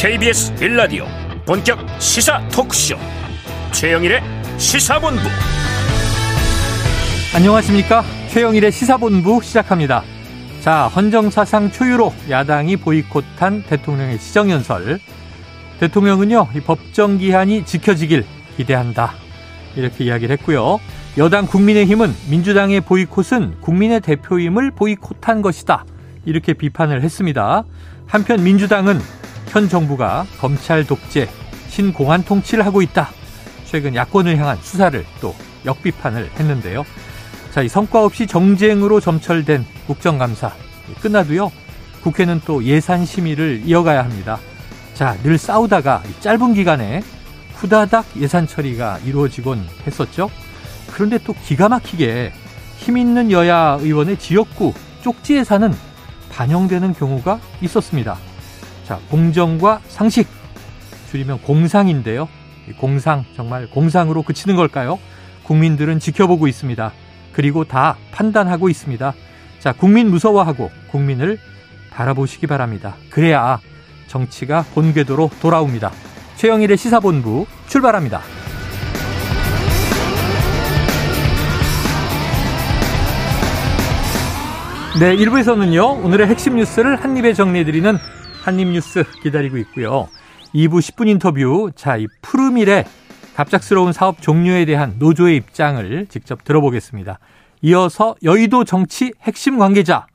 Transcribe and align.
KBS 0.00 0.54
빌라디오 0.54 1.06
본격 1.44 1.76
시사 2.00 2.40
토크쇼. 2.50 2.96
최영일의 3.72 4.22
시사본부. 4.56 5.22
안녕하십니까? 7.34 8.04
최영일의 8.28 8.70
시사본부 8.70 9.40
시작합니다. 9.42 10.04
자 10.60 10.86
헌정사상 10.86 11.72
초유로 11.72 12.14
야당이 12.30 12.76
보이콧한 12.76 13.64
대통령의 13.64 14.20
시정연설. 14.20 15.00
대통령은요 15.80 16.46
이 16.54 16.60
법정 16.60 17.18
기한이 17.18 17.64
지켜지길 17.64 18.24
기대한다. 18.56 19.14
이렇게 19.74 20.04
이야기를 20.04 20.38
했고요. 20.38 20.78
여당 21.16 21.44
국민의힘은 21.48 22.14
민주당의 22.30 22.82
보이콧은 22.82 23.62
국민의 23.62 24.00
대표임을 24.02 24.70
보이콧한 24.70 25.42
것이다. 25.42 25.84
이렇게 26.24 26.52
비판을 26.52 27.02
했습니다. 27.02 27.64
한편 28.06 28.44
민주당은 28.44 29.00
현 29.48 29.68
정부가 29.68 30.26
검찰 30.38 30.84
독재, 30.84 31.28
신공안 31.68 32.24
통치를 32.24 32.66
하고 32.66 32.82
있다. 32.82 33.10
최근 33.64 33.94
야권을 33.94 34.38
향한 34.38 34.58
수사를 34.60 35.04
또 35.20 35.34
역비판을 35.64 36.30
했는데요. 36.38 36.84
자, 37.50 37.62
이 37.62 37.68
성과 37.68 38.04
없이 38.04 38.26
정쟁으로 38.26 39.00
점철된 39.00 39.64
국정감사 39.86 40.52
끝나도요. 41.00 41.50
국회는 42.02 42.40
또 42.44 42.62
예산 42.64 43.04
심의를 43.04 43.62
이어가야 43.64 44.04
합니다. 44.04 44.38
자, 44.94 45.16
늘 45.22 45.38
싸우다가 45.38 46.02
짧은 46.20 46.54
기간에 46.54 47.02
후다닥 47.54 48.06
예산 48.18 48.46
처리가 48.46 48.98
이루어지곤 49.04 49.66
했었죠. 49.86 50.30
그런데 50.92 51.18
또 51.18 51.34
기가 51.44 51.68
막히게 51.68 52.32
힘 52.78 52.96
있는 52.96 53.30
여야 53.30 53.78
의원의 53.80 54.18
지역구 54.18 54.72
쪽지 55.02 55.36
예산은 55.36 55.74
반영되는 56.30 56.94
경우가 56.94 57.40
있었습니다. 57.62 58.16
자, 58.88 58.98
공정과 59.10 59.82
상식. 59.88 60.26
줄이면 61.10 61.42
공상인데요. 61.42 62.26
공상, 62.78 63.26
정말 63.36 63.66
공상으로 63.66 64.22
그치는 64.22 64.56
걸까요? 64.56 64.98
국민들은 65.42 65.98
지켜보고 65.98 66.48
있습니다. 66.48 66.92
그리고 67.34 67.64
다 67.64 67.98
판단하고 68.12 68.70
있습니다. 68.70 69.12
자, 69.58 69.72
국민 69.74 70.08
무서워하고 70.08 70.70
국민을 70.90 71.38
바라보시기 71.90 72.46
바랍니다. 72.46 72.96
그래야 73.10 73.60
정치가 74.06 74.64
본궤도로 74.72 75.32
돌아옵니다. 75.42 75.92
최영일의 76.36 76.78
시사본부 76.78 77.46
출발합니다. 77.66 78.22
네, 84.98 85.14
1부에서는요, 85.14 86.04
오늘의 86.04 86.26
핵심 86.28 86.56
뉴스를 86.56 86.96
한입에 86.96 87.34
정리해드리는 87.34 87.98
한입뉴스 88.42 89.04
기다리고 89.22 89.58
있고요. 89.58 90.08
2부 90.54 90.78
10분 90.78 91.08
인터뷰, 91.08 91.70
자, 91.74 91.96
이 91.96 92.06
푸르밀의 92.22 92.84
갑작스러운 93.34 93.92
사업 93.92 94.20
종료에 94.20 94.64
대한 94.64 94.96
노조의 94.98 95.36
입장을 95.36 96.06
직접 96.08 96.42
들어보겠습니다. 96.44 97.18
이어서 97.62 98.14
여의도 98.22 98.64
정치 98.64 99.12
핵심 99.22 99.58
관계자, 99.58 100.06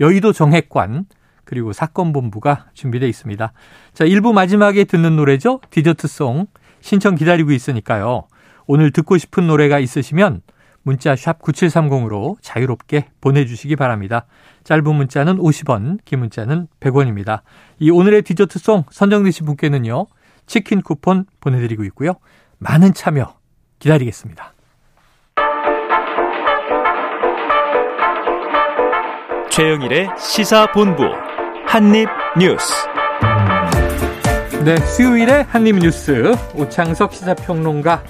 여의도 0.00 0.32
정핵관, 0.32 1.06
그리고 1.44 1.72
사건 1.72 2.12
본부가 2.12 2.66
준비되어 2.74 3.08
있습니다. 3.08 3.52
자, 3.92 4.04
1부 4.04 4.32
마지막에 4.32 4.84
듣는 4.84 5.16
노래죠. 5.16 5.60
디저트송 5.70 6.46
신청 6.80 7.14
기다리고 7.14 7.52
있으니까요. 7.52 8.26
오늘 8.66 8.90
듣고 8.90 9.18
싶은 9.18 9.46
노래가 9.46 9.78
있으시면 9.78 10.40
문자 10.82 11.14
샵 11.16 11.40
9730으로 11.40 12.36
자유롭게 12.40 13.06
보내주시기 13.20 13.76
바랍니다. 13.76 14.26
짧은 14.64 14.94
문자는 14.94 15.38
50원, 15.38 15.98
긴 16.04 16.20
문자는 16.20 16.68
100원입니다. 16.80 17.40
이 17.78 17.90
오늘의 17.90 18.22
디저트송 18.22 18.84
선정되신 18.90 19.46
분께는요. 19.46 20.06
치킨 20.46 20.82
쿠폰 20.82 21.26
보내드리고 21.40 21.84
있고요. 21.84 22.14
많은 22.58 22.94
참여 22.94 23.34
기다리겠습니다. 23.78 24.54
최영일의 29.50 30.08
시사본부 30.18 31.02
한입뉴스 31.66 32.72
네, 34.64 34.76
수요일에 34.76 35.42
한입뉴스 35.42 36.34
오창석 36.54 37.12
시사평론가 37.12 38.02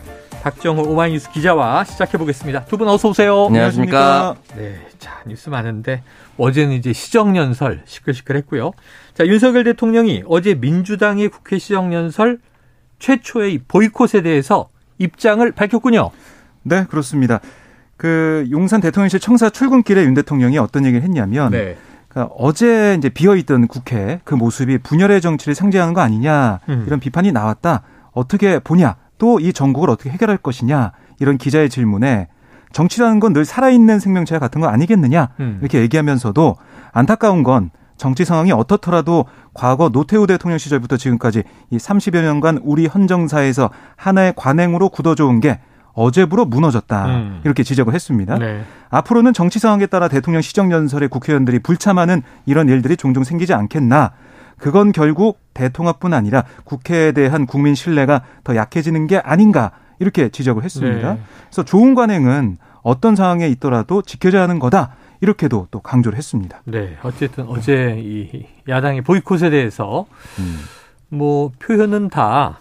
박정호 0.42 0.82
오마이뉴스 0.90 1.30
기자와 1.30 1.84
시작해 1.84 2.18
보겠습니다. 2.18 2.64
두 2.64 2.76
분 2.76 2.88
어서 2.88 3.10
오세요. 3.10 3.46
안녕하십니까. 3.46 4.34
네, 4.56 4.74
자 4.98 5.22
뉴스 5.24 5.48
많은데 5.48 6.02
어제는 6.36 6.74
이제 6.74 6.92
시정연설 6.92 7.82
시끌시끌했고요. 7.84 8.72
자 9.14 9.24
윤석열 9.24 9.62
대통령이 9.62 10.24
어제 10.26 10.54
민주당의 10.54 11.28
국회 11.28 11.58
시정연설 11.58 12.40
최초의 12.98 13.60
보이콧에 13.68 14.22
대해서 14.22 14.68
입장을 14.98 15.48
밝혔군요. 15.52 16.10
네, 16.64 16.86
그렇습니다. 16.90 17.38
그 17.96 18.48
용산 18.50 18.80
대통령실 18.80 19.20
청사 19.20 19.48
출근길에 19.48 20.02
윤 20.02 20.14
대통령이 20.14 20.58
어떤 20.58 20.84
얘기를 20.84 21.04
했냐면 21.04 21.52
네. 21.52 21.76
그러니까 22.08 22.34
어제 22.36 22.96
이제 22.98 23.08
비어 23.10 23.36
있던 23.36 23.68
국회 23.68 24.20
그 24.24 24.34
모습이 24.34 24.78
분열의 24.78 25.20
정치를 25.20 25.54
상징하는 25.54 25.94
거 25.94 26.00
아니냐 26.00 26.58
음. 26.68 26.82
이런 26.88 26.98
비판이 26.98 27.30
나왔다. 27.30 27.82
어떻게 28.10 28.58
보냐? 28.58 28.96
또 29.22 29.38
이 29.40 29.52
전국을 29.52 29.88
어떻게 29.88 30.10
해결할 30.10 30.36
것이냐 30.36 30.90
이런 31.20 31.38
기자의 31.38 31.70
질문에 31.70 32.26
정치라는 32.72 33.20
건 33.20 33.32
늘 33.32 33.44
살아있는 33.44 34.00
생명체와 34.00 34.40
같은 34.40 34.60
거 34.60 34.66
아니겠느냐 34.66 35.28
음. 35.38 35.58
이렇게 35.60 35.78
얘기하면서도 35.80 36.56
안타까운 36.92 37.44
건 37.44 37.70
정치 37.96 38.24
상황이 38.24 38.50
어떻더라도 38.50 39.26
과거 39.54 39.90
노태우 39.90 40.26
대통령 40.26 40.58
시절부터 40.58 40.96
지금까지 40.96 41.44
이 41.70 41.76
30여 41.76 42.20
년간 42.20 42.62
우리 42.64 42.86
헌정사에서 42.86 43.70
하나의 43.94 44.32
관행으로 44.36 44.88
굳어져 44.88 45.26
온 45.26 45.38
게 45.40 45.60
어제부로 45.94 46.44
무너졌다. 46.46 47.06
음. 47.06 47.40
이렇게 47.44 47.62
지적을 47.62 47.92
했습니다. 47.94 48.38
네. 48.38 48.64
앞으로는 48.90 49.34
정치 49.34 49.58
상황에 49.58 49.84
따라 49.86 50.08
대통령 50.08 50.40
시정 50.40 50.72
연설에 50.72 51.06
국회의원들이 51.06 51.58
불참하는 51.58 52.22
이런 52.46 52.68
일들이 52.70 52.96
종종 52.96 53.24
생기지 53.24 53.52
않겠나. 53.52 54.12
그건 54.62 54.92
결국 54.92 55.40
대통합뿐 55.54 56.14
아니라 56.14 56.44
국회에 56.62 57.10
대한 57.10 57.46
국민 57.46 57.74
신뢰가 57.74 58.22
더 58.44 58.54
약해지는 58.54 59.08
게 59.08 59.18
아닌가 59.18 59.72
이렇게 59.98 60.28
지적을 60.28 60.62
했습니다. 60.62 61.14
네. 61.14 61.20
그래서 61.46 61.64
좋은 61.64 61.96
관행은 61.96 62.58
어떤 62.82 63.16
상황에 63.16 63.48
있더라도 63.48 64.02
지켜져야 64.02 64.42
하는 64.42 64.60
거다. 64.60 64.94
이렇게도 65.20 65.66
또 65.72 65.80
강조를 65.80 66.16
했습니다. 66.16 66.62
네. 66.64 66.96
어쨌든 67.02 67.48
어제 67.48 67.96
이 67.98 68.46
야당의 68.68 69.02
보이콧에 69.02 69.50
대해서 69.50 70.06
음. 70.38 70.60
뭐 71.08 71.50
표현은 71.58 72.08
다 72.08 72.60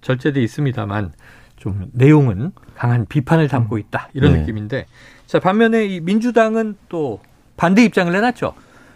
절제돼 0.00 0.42
있습니다만 0.42 1.12
좀 1.54 1.88
내용은 1.92 2.50
강한 2.74 3.06
비판을 3.06 3.46
담고 3.46 3.78
있다. 3.78 4.08
이런 4.14 4.32
네. 4.32 4.40
느낌인데 4.40 4.86
자, 5.28 5.38
반면에 5.38 5.86
이 5.86 6.00
민주당은 6.00 6.74
또 6.88 7.20
반대 7.56 7.84
입장을 7.84 8.12
내놨죠. 8.12 8.54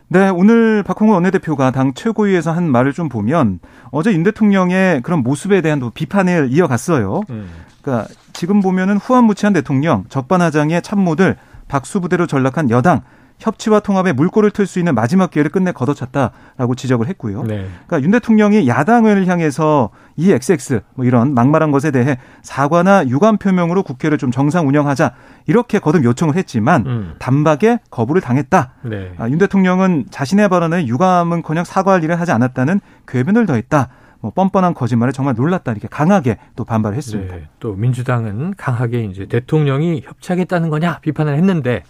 네, 0.09 0.28
오늘 0.28 0.83
박홍근 0.84 1.15
원내대표가 1.15 1.72
당 1.72 1.93
최고위에서 1.93 2.53
한 2.53 2.71
말을 2.71 2.93
좀 2.93 3.09
보면 3.09 3.59
어제 3.91 4.12
윤 4.12 4.22
대통령의 4.22 5.03
그런 5.03 5.21
모습에 5.21 5.61
대한 5.61 5.81
또 5.81 5.91
비판을 5.91 6.49
이어갔어요. 6.50 7.22
음. 7.31 7.49
그러니까 7.83 8.09
지금 8.33 8.61
보면은 8.61 8.99
후한무치한 8.99 9.53
대통령, 9.53 10.05
적반하장의 10.09 10.83
참모들, 10.83 11.37
박수부대로 11.69 12.27
전락한 12.27 12.71
여당, 12.71 13.03
협치와 13.38 13.80
통합에 13.80 14.12
물꼬를 14.12 14.50
틀 14.50 14.66
수 14.66 14.78
있는 14.78 14.94
마지막 14.94 15.30
기회를 15.30 15.50
끝내 15.50 15.72
걷어찼다라고 15.72 16.74
지적을 16.74 17.06
했고요. 17.08 17.42
네. 17.42 17.69
그러니까 17.86 18.02
윤 18.02 18.10
대통령이 18.10 18.66
야당을 18.66 19.26
향해서 19.26 19.91
이 20.16 20.32
XX 20.32 20.80
뭐 20.94 21.04
이런 21.04 21.34
막말한 21.34 21.70
것에 21.70 21.91
대해 21.91 22.19
사과나 22.42 23.06
유감 23.08 23.36
표명으로 23.36 23.82
국회를 23.82 24.19
좀 24.19 24.31
정상 24.31 24.66
운영하자 24.66 25.12
이렇게 25.46 25.78
거듭 25.78 26.05
요청을 26.05 26.37
했지만 26.37 26.87
음. 26.87 27.14
단박에 27.19 27.81
거부를 27.90 28.22
당했다. 28.22 28.72
네. 28.82 29.12
아, 29.19 29.28
윤 29.28 29.38
대통령은 29.38 30.06
자신의 30.11 30.49
발언에 30.49 30.87
유감은커녕 30.87 31.64
사과할 31.64 32.02
일을 32.02 32.19
하지 32.19 32.32
않았다는 32.32 32.81
궤변을 33.06 33.46
더했다. 33.46 33.88
뭐 34.20 34.32
뻔뻔한 34.34 34.75
거짓말에 34.75 35.12
정말 35.12 35.34
놀랐다 35.34 35.72
이렇게 35.72 35.88
강하게 35.88 36.38
또 36.56 36.64
반발을 36.64 36.96
했습니다. 36.96 37.37
네. 37.37 37.49
또 37.61 37.75
민주당은 37.75 38.55
강하게 38.56 39.05
이제 39.05 39.26
대통령이 39.26 40.02
협치하겠다는 40.05 40.70
거냐 40.70 41.00
비판을 41.00 41.37
했는데 41.37 41.84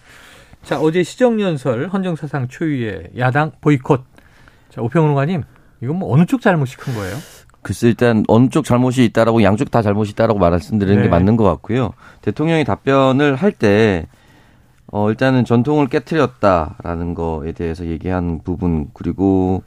자, 0.67 0.81
어제 0.81 1.05
시정연설 1.05 1.91
헌정사상 1.93 2.49
초유의 2.49 3.11
야당 3.19 3.53
보이콧. 3.61 4.03
자, 4.69 4.83
오평론가님, 4.83 5.45
이건 5.81 5.97
뭐 5.97 6.13
어느 6.13 6.27
쪽 6.27 6.41
잘못이 6.41 6.77
큰 6.77 6.93
거예요? 6.95 7.15
글쎄 7.63 7.87
일단 7.87 8.25
어느 8.27 8.49
쪽 8.49 8.65
잘못이 8.65 9.05
있다라고 9.05 9.45
양쪽 9.45 9.71
다 9.71 9.81
잘못이 9.81 10.11
있다라고 10.11 10.41
말씀드리는 10.41 10.97
네. 10.97 11.03
게 11.05 11.09
맞는 11.09 11.37
것 11.37 11.45
같고요. 11.45 11.93
대통령이 12.23 12.65
답변을 12.65 13.37
할때 13.37 14.09
어, 14.89 15.09
일단은 15.09 15.45
전통을 15.45 15.87
깨뜨렸다라는 15.87 17.15
거에 17.15 17.53
대해서 17.53 17.87
얘기한 17.87 18.41
부분 18.43 18.89
그리고 18.93 19.63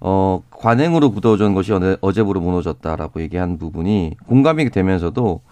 어, 0.00 0.42
관행으로 0.50 1.12
굳어진 1.12 1.54
것이 1.54 1.72
어제부로 2.00 2.40
무너졌다라고 2.40 3.20
얘기한 3.20 3.56
부분이 3.56 4.16
공감이 4.26 4.68
되면서도 4.70 5.42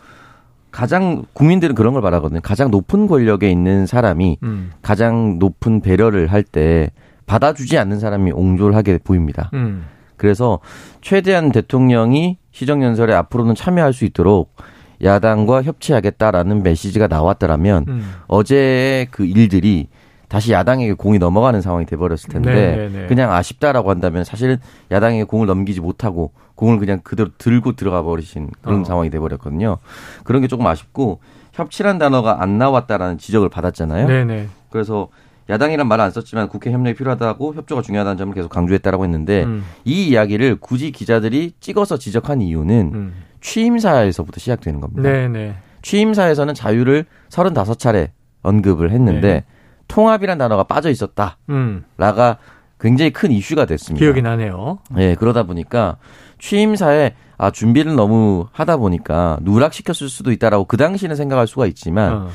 가장 0.76 1.24
국민들은 1.32 1.74
그런 1.74 1.94
걸 1.94 2.02
말하거든요. 2.02 2.40
가장 2.42 2.70
높은 2.70 3.06
권력에 3.06 3.50
있는 3.50 3.86
사람이 3.86 4.36
음. 4.42 4.72
가장 4.82 5.38
높은 5.38 5.80
배려를 5.80 6.26
할 6.26 6.42
때 6.42 6.90
받아주지 7.24 7.78
않는 7.78 7.98
사람이 7.98 8.30
옹졸하게 8.32 8.98
보입니다. 9.02 9.50
음. 9.54 9.86
그래서 10.18 10.58
최대한 11.00 11.50
대통령이 11.50 12.36
시정연설에 12.52 13.14
앞으로는 13.14 13.54
참여할 13.54 13.94
수 13.94 14.04
있도록 14.04 14.54
야당과 15.02 15.62
협치하겠다라는 15.62 16.62
메시지가 16.62 17.06
나왔더라면 17.06 17.86
음. 17.88 18.12
어제의 18.26 19.06
그 19.10 19.24
일들이 19.24 19.88
다시 20.28 20.52
야당에게 20.52 20.94
공이 20.94 21.18
넘어가는 21.18 21.60
상황이 21.60 21.86
돼버렸을 21.86 22.30
텐데 22.30 22.52
네네네. 22.52 22.88
네, 22.88 23.00
네. 23.00 23.06
그냥 23.06 23.32
아쉽다라고 23.32 23.90
한다면 23.90 24.24
사실은 24.24 24.58
야당에게 24.90 25.24
공을 25.24 25.46
넘기지 25.46 25.80
못하고 25.80 26.32
공을 26.56 26.78
그냥 26.78 27.00
그대로 27.02 27.30
들고 27.38 27.76
들어가 27.76 28.02
버리신 28.02 28.50
그런 28.62 28.80
어. 28.80 28.84
상황이 28.84 29.10
돼버렸거든요. 29.10 29.78
그런 30.24 30.42
게 30.42 30.48
조금 30.48 30.66
아쉽고 30.66 31.20
협치란 31.52 31.98
단어가 31.98 32.42
안 32.42 32.58
나왔다라는 32.58 33.18
지적을 33.18 33.48
받았잖아요. 33.48 34.08
네네. 34.08 34.48
그래서 34.70 35.08
야당이란 35.48 35.86
말을 35.86 36.04
안 36.04 36.10
썼지만 36.10 36.48
국회 36.48 36.72
협력이 36.72 36.96
필요하다고 36.96 37.54
협조가 37.54 37.82
중요하다는 37.82 38.18
점을 38.18 38.34
계속 38.34 38.48
강조했다라고 38.48 39.04
했는데 39.04 39.44
음. 39.44 39.64
이 39.84 40.08
이야기를 40.08 40.56
굳이 40.56 40.90
기자들이 40.90 41.52
찍어서 41.60 41.98
지적한 41.98 42.40
이유는 42.40 42.90
음. 42.94 43.14
취임사에서부터 43.40 44.40
시작되는 44.40 44.80
겁니다. 44.80 45.02
네네. 45.02 45.54
취임사에서는 45.82 46.52
자유를 46.54 47.04
35차례 47.30 48.10
언급을 48.42 48.90
했는데 48.90 49.20
네. 49.20 49.44
통합이란 49.88 50.38
단어가 50.38 50.64
빠져 50.64 50.90
있었다. 50.90 51.38
음. 51.48 51.84
라가 51.96 52.38
굉장히 52.78 53.10
큰 53.10 53.30
이슈가 53.30 53.64
됐습니다. 53.64 54.04
기억이 54.04 54.22
나네요. 54.22 54.78
네, 54.90 55.14
그러다 55.14 55.44
보니까 55.44 55.96
취임사에 56.38 57.14
아 57.38 57.50
준비를 57.50 57.94
너무 57.96 58.46
하다 58.52 58.78
보니까 58.78 59.38
누락시켰을 59.42 60.08
수도 60.08 60.32
있다라고 60.32 60.64
그 60.64 60.76
당시에는 60.76 61.16
생각할 61.16 61.46
수가 61.46 61.66
있지만 61.66 62.12
어. 62.12 62.28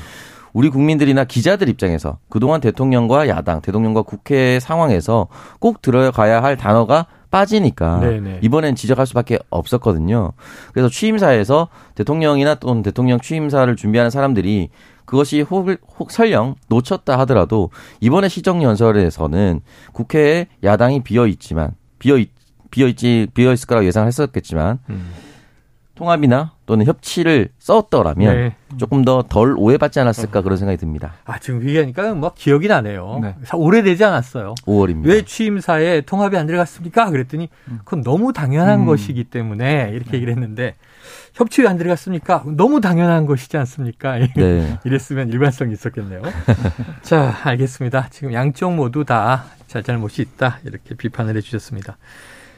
우리 0.52 0.68
국민들이나 0.68 1.24
기자들 1.24 1.68
입장에서 1.68 2.18
그동안 2.28 2.60
대통령과 2.60 3.28
야당, 3.28 3.60
대통령과 3.62 4.02
국회 4.02 4.60
상황에서 4.60 5.28
꼭 5.58 5.80
들어가야 5.80 6.42
할 6.42 6.56
단어가 6.56 7.06
빠지니까 7.30 8.00
네네. 8.00 8.40
이번엔 8.42 8.74
지적할 8.74 9.06
수밖에 9.06 9.38
없었거든요. 9.48 10.32
그래서 10.74 10.90
취임사에서 10.90 11.68
대통령이나 11.94 12.56
또는 12.56 12.82
대통령 12.82 13.18
취임사를 13.18 13.74
준비하는 13.74 14.10
사람들이 14.10 14.68
그것이 15.12 15.42
혹, 15.42 15.68
혹 15.98 16.10
설령 16.10 16.54
놓쳤다 16.68 17.18
하더라도 17.18 17.68
이번에 18.00 18.30
시정연설에서는 18.30 19.60
국회에 19.92 20.46
야당이 20.64 21.02
비어 21.02 21.26
있지만 21.26 21.72
비어 21.98 22.16
있 22.16 22.30
비어 22.70 22.88
있지 22.88 23.28
비어 23.34 23.52
있을 23.52 23.66
거라고 23.66 23.86
예상했었겠지만 23.86 24.78
음. 24.88 25.12
통합이나 25.96 26.52
또는 26.64 26.86
협치를 26.86 27.50
썼더라면 27.58 28.34
네. 28.34 28.56
조금 28.78 29.04
더 29.04 29.22
덜 29.28 29.54
오해받지 29.58 30.00
않았을까 30.00 30.38
어. 30.38 30.42
그런 30.42 30.56
생각이 30.56 30.78
듭니다. 30.78 31.12
아 31.26 31.38
지금 31.38 31.62
얘기하니까 31.62 32.14
뭐 32.14 32.32
기억이 32.34 32.68
나네요. 32.68 33.18
네. 33.20 33.34
오래되지 33.52 34.02
않았어요. 34.02 34.54
5월입니다. 34.62 35.06
왜 35.06 35.26
취임사에 35.26 36.00
통합이 36.00 36.38
안 36.38 36.46
들어갔습니까? 36.46 37.10
그랬더니 37.10 37.50
음. 37.68 37.80
그건 37.84 38.02
너무 38.02 38.32
당연한 38.32 38.80
음. 38.80 38.86
것이기 38.86 39.24
때문에 39.24 39.90
이렇게 39.92 40.12
네. 40.12 40.16
얘기를 40.16 40.32
했는데 40.32 40.74
협치에 41.34 41.66
안 41.66 41.76
들어갔습니까? 41.76 42.44
너무 42.56 42.80
당연한 42.80 43.26
것이지 43.26 43.56
않습니까? 43.56 44.18
네. 44.36 44.78
이랬으면 44.84 45.28
일관성이 45.30 45.72
있었겠네요. 45.72 46.22
자, 47.02 47.36
알겠습니다. 47.44 48.08
지금 48.10 48.32
양쪽 48.32 48.74
모두 48.74 49.04
다 49.04 49.44
잘잘못이 49.66 50.22
있다 50.22 50.60
이렇게 50.64 50.94
비판을 50.94 51.36
해주셨습니다. 51.36 51.96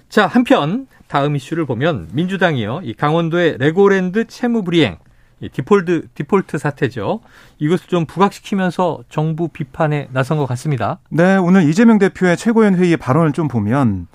자, 0.08 0.26
한편 0.26 0.86
다음 1.08 1.36
이슈를 1.36 1.66
보면 1.66 2.08
민주당이요. 2.12 2.80
이 2.84 2.94
강원도의 2.94 3.56
레고랜드 3.58 4.26
채무 4.26 4.62
불이행 4.62 4.98
이 5.40 5.48
디폴트 5.48 6.08
디폴트 6.14 6.58
사태죠. 6.58 7.20
이것을 7.58 7.88
좀 7.88 8.06
부각시키면서 8.06 9.04
정부 9.08 9.48
비판에 9.48 10.08
나선 10.12 10.38
것 10.38 10.46
같습니다. 10.46 11.00
네, 11.10 11.36
오늘 11.36 11.68
이재명 11.68 11.98
대표의 11.98 12.36
최고위원 12.36 12.76
회의 12.76 12.96
발언을 12.96 13.32
좀 13.32 13.48
보면 13.48 14.06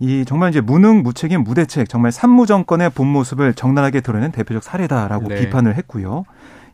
이 0.00 0.24
정말 0.24 0.48
이제 0.48 0.62
무능 0.62 1.02
무책임 1.02 1.44
무대책 1.44 1.88
정말 1.88 2.10
산무 2.10 2.46
정권의 2.46 2.90
본 2.90 3.06
모습을 3.06 3.52
적나라하게 3.52 4.00
드러낸 4.00 4.32
대표적 4.32 4.62
사례다라고 4.62 5.28
네. 5.28 5.40
비판을 5.40 5.76
했고요. 5.76 6.24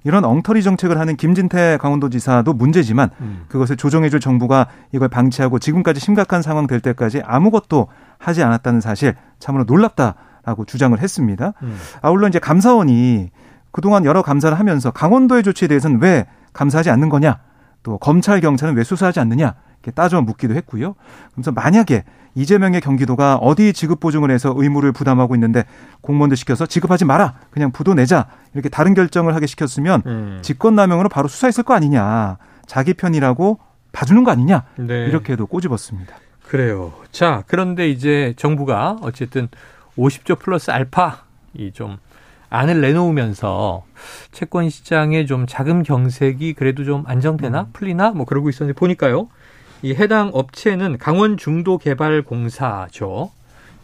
이런 0.05 0.25
엉터리 0.25 0.63
정책을 0.63 1.01
하는 1.01 1.17
김진태 1.17 1.79
강원도지사도 1.79 2.53
문제지만 2.53 3.11
음. 3.21 3.45
그것을 3.49 3.77
조정해줄 3.77 4.21
정부가 4.21 4.69
이걸 4.93 5.09
방치하고 5.09 5.59
지금까지 5.59 5.99
심각한 5.99 6.41
상황 6.41 6.69
될 6.69 6.79
때까지 6.79 7.23
아무것도 7.25 7.89
하지 8.17 8.45
않았다는 8.45 8.81
사실 8.81 9.17
참으로 9.41 9.65
놀랍다라고 9.65 10.65
주장을 10.65 10.97
했습니다. 10.97 11.53
음. 11.65 11.77
아울러 12.03 12.29
이제 12.29 12.39
감사원이 12.39 13.31
그동안 13.73 14.05
여러 14.05 14.23
감사를 14.23 14.57
하면서 14.57 14.93
강원도의 14.93 15.43
조치에 15.43 15.67
대해서는 15.67 16.01
왜 16.01 16.27
감사하지 16.53 16.91
않는 16.91 17.09
거냐 17.09 17.41
또 17.83 17.99
검찰 17.99 18.41
경찰은 18.41 18.77
왜 18.77 18.85
수사하지 18.85 19.19
않느냐 19.19 19.55
이렇게 19.83 19.91
따져 19.91 20.23
묻기도 20.23 20.55
했고요. 20.55 20.95
그래서 21.35 21.51
만약에 21.51 22.05
이재명의 22.37 22.83
경기도가 22.83 23.37
어디 23.37 23.73
지급 23.73 23.99
보증을 23.99 24.31
해서 24.31 24.53
의무를 24.55 24.93
부담하고 24.93 25.35
있는데 25.35 25.65
공무원들 26.03 26.37
시켜서 26.37 26.67
지급하지 26.67 27.07
마라. 27.07 27.35
그냥 27.51 27.73
부도 27.73 27.95
내자. 27.95 28.29
이렇게 28.55 28.69
다른 28.69 28.95
결정을 28.95 29.35
하게 29.35 29.47
시켰으면 29.47 30.03
음. 30.07 30.39
직권남용으로 30.43 31.09
바로 31.09 31.29
수사했을 31.29 31.65
거 31.65 31.75
아니냐. 31.75 32.37
자기 32.67 32.93
편이라고 32.95 33.59
봐주는 33.93 34.23
거 34.23 34.31
아니냐. 34.31 34.65
네. 34.77 35.07
이렇게도 35.07 35.47
꼬집었습니다. 35.47 36.15
그래요. 36.47 36.93
자, 37.11 37.43
그런데 37.47 37.89
이제 37.89 38.35
정부가 38.37 38.99
어쨌든 39.01 39.49
50조 39.97 40.39
플러스 40.39 40.71
알파 40.71 41.23
이좀 41.55 41.97
안을 42.51 42.83
내놓으면서 42.83 43.85
채권 44.31 44.69
시장에 44.69 45.25
좀 45.25 45.47
자금 45.49 45.83
경색이 45.83 46.53
그래도 46.53 46.85
좀 46.85 47.03
안정되나 47.07 47.63
음. 47.63 47.67
풀리나 47.73 48.11
뭐 48.11 48.27
그러고 48.27 48.51
있었는데 48.51 48.79
보니까요. 48.79 49.29
이 49.83 49.95
해당 49.95 50.31
업체는 50.33 50.99
강원 50.99 51.37
중도 51.37 51.79
개발 51.79 52.23
공사죠. 52.23 53.31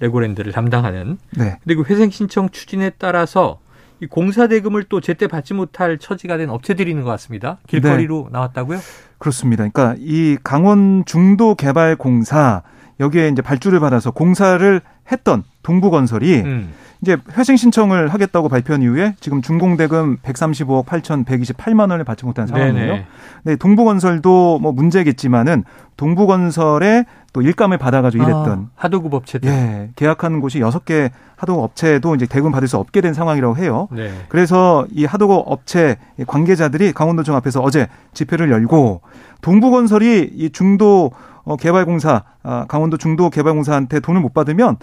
레고랜드를 0.00 0.52
담당하는. 0.52 1.18
네. 1.36 1.58
그리고 1.64 1.84
회생 1.84 2.10
신청 2.10 2.50
추진에 2.50 2.90
따라서 2.98 3.60
이 4.00 4.06
공사 4.06 4.48
대금을 4.48 4.84
또 4.88 5.00
제때 5.00 5.28
받지 5.28 5.54
못할 5.54 5.96
처지가 5.96 6.36
된 6.36 6.50
업체들이 6.50 6.90
있는 6.90 7.04
것 7.04 7.10
같습니다. 7.10 7.58
길거리로 7.68 8.24
네. 8.26 8.32
나왔다고요? 8.32 8.80
그렇습니다. 9.18 9.68
그러니까 9.68 9.94
이 10.00 10.36
강원 10.42 11.04
중도 11.06 11.54
개발 11.54 11.94
공사 11.94 12.62
여기에 13.02 13.28
이제 13.28 13.43
발주를 13.43 13.81
받아서 13.81 14.10
공사를 14.12 14.81
했던 15.10 15.43
동부건설이 15.62 16.40
음. 16.40 16.72
이제 17.02 17.16
회생 17.37 17.56
신청을 17.56 18.08
하겠다고 18.08 18.49
발표한 18.49 18.81
이후에 18.81 19.16
지금 19.19 19.43
준공대금 19.43 20.19
135억 20.19 20.87
8,128만 20.87 21.90
원을 21.90 22.04
받지 22.04 22.24
못한 22.24 22.46
상황이에요. 22.46 23.00
네, 23.43 23.56
동부건설도 23.56 24.60
뭐 24.60 24.70
문제겠지만은 24.70 25.65
동부건설에 25.96 27.05
또 27.32 27.43
일감을 27.43 27.79
받아가지고 27.79 28.22
아, 28.22 28.26
일했던 28.26 28.70
하도급 28.76 29.15
업체들. 29.15 29.50
예, 29.50 29.91
계약하는 29.96 30.41
곳이 30.41 30.60
여섯 30.60 30.84
개 30.84 31.10
하도급 31.34 31.65
업체도 31.65 32.15
이제 32.15 32.26
대금 32.26 32.53
받을 32.53 32.69
수 32.69 32.76
없게 32.76 33.00
된 33.00 33.15
상황이라고 33.15 33.56
해요. 33.56 33.88
네. 33.91 34.12
그래서 34.29 34.86
이 34.93 35.05
하도급 35.05 35.43
업체 35.46 35.96
관계자들이 36.29 36.93
강원도청 36.93 37.34
앞에서 37.34 37.60
어제 37.62 37.88
집회를 38.15 38.53
열고 38.53 39.00
동부건설이 39.41 40.31
이 40.34 40.50
중도 40.50 41.10
어, 41.44 41.56
개발공사, 41.56 42.22
아, 42.43 42.65
강원도 42.69 42.96
중도 42.96 43.31
개발공사한테 43.31 44.01
돈을 44.01 44.20
못 44.20 44.32
받으면 44.34 44.77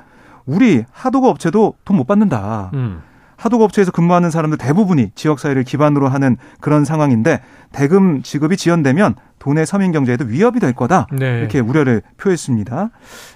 우리 0.46 0.84
하도급 0.92 1.30
업체도 1.30 1.75
돈 1.86 1.98
못 1.98 2.06
받는다. 2.08 2.72
음. 2.74 3.01
하도급 3.38 3.66
업체에서 3.66 3.92
근무하는 3.92 4.30
사람들 4.32 4.58
대부분이 4.58 5.12
지역 5.16 5.39
사회를 5.39 5.63
기반으로 5.63 6.10
하는 6.10 6.36
그런 6.60 6.84
상황인데 6.84 7.39
대금 7.72 8.22
지급이 8.22 8.58
지연되면 8.58 9.16
돈의 9.39 9.66
서민 9.66 9.94
경제에도 9.94 10.25
위협이 10.25 10.60
될 10.60 10.74
거다. 10.74 11.08
네. 11.13 11.39
이렇게 11.39 11.60
우려를 11.62 12.01
표했습니다. 12.18 12.89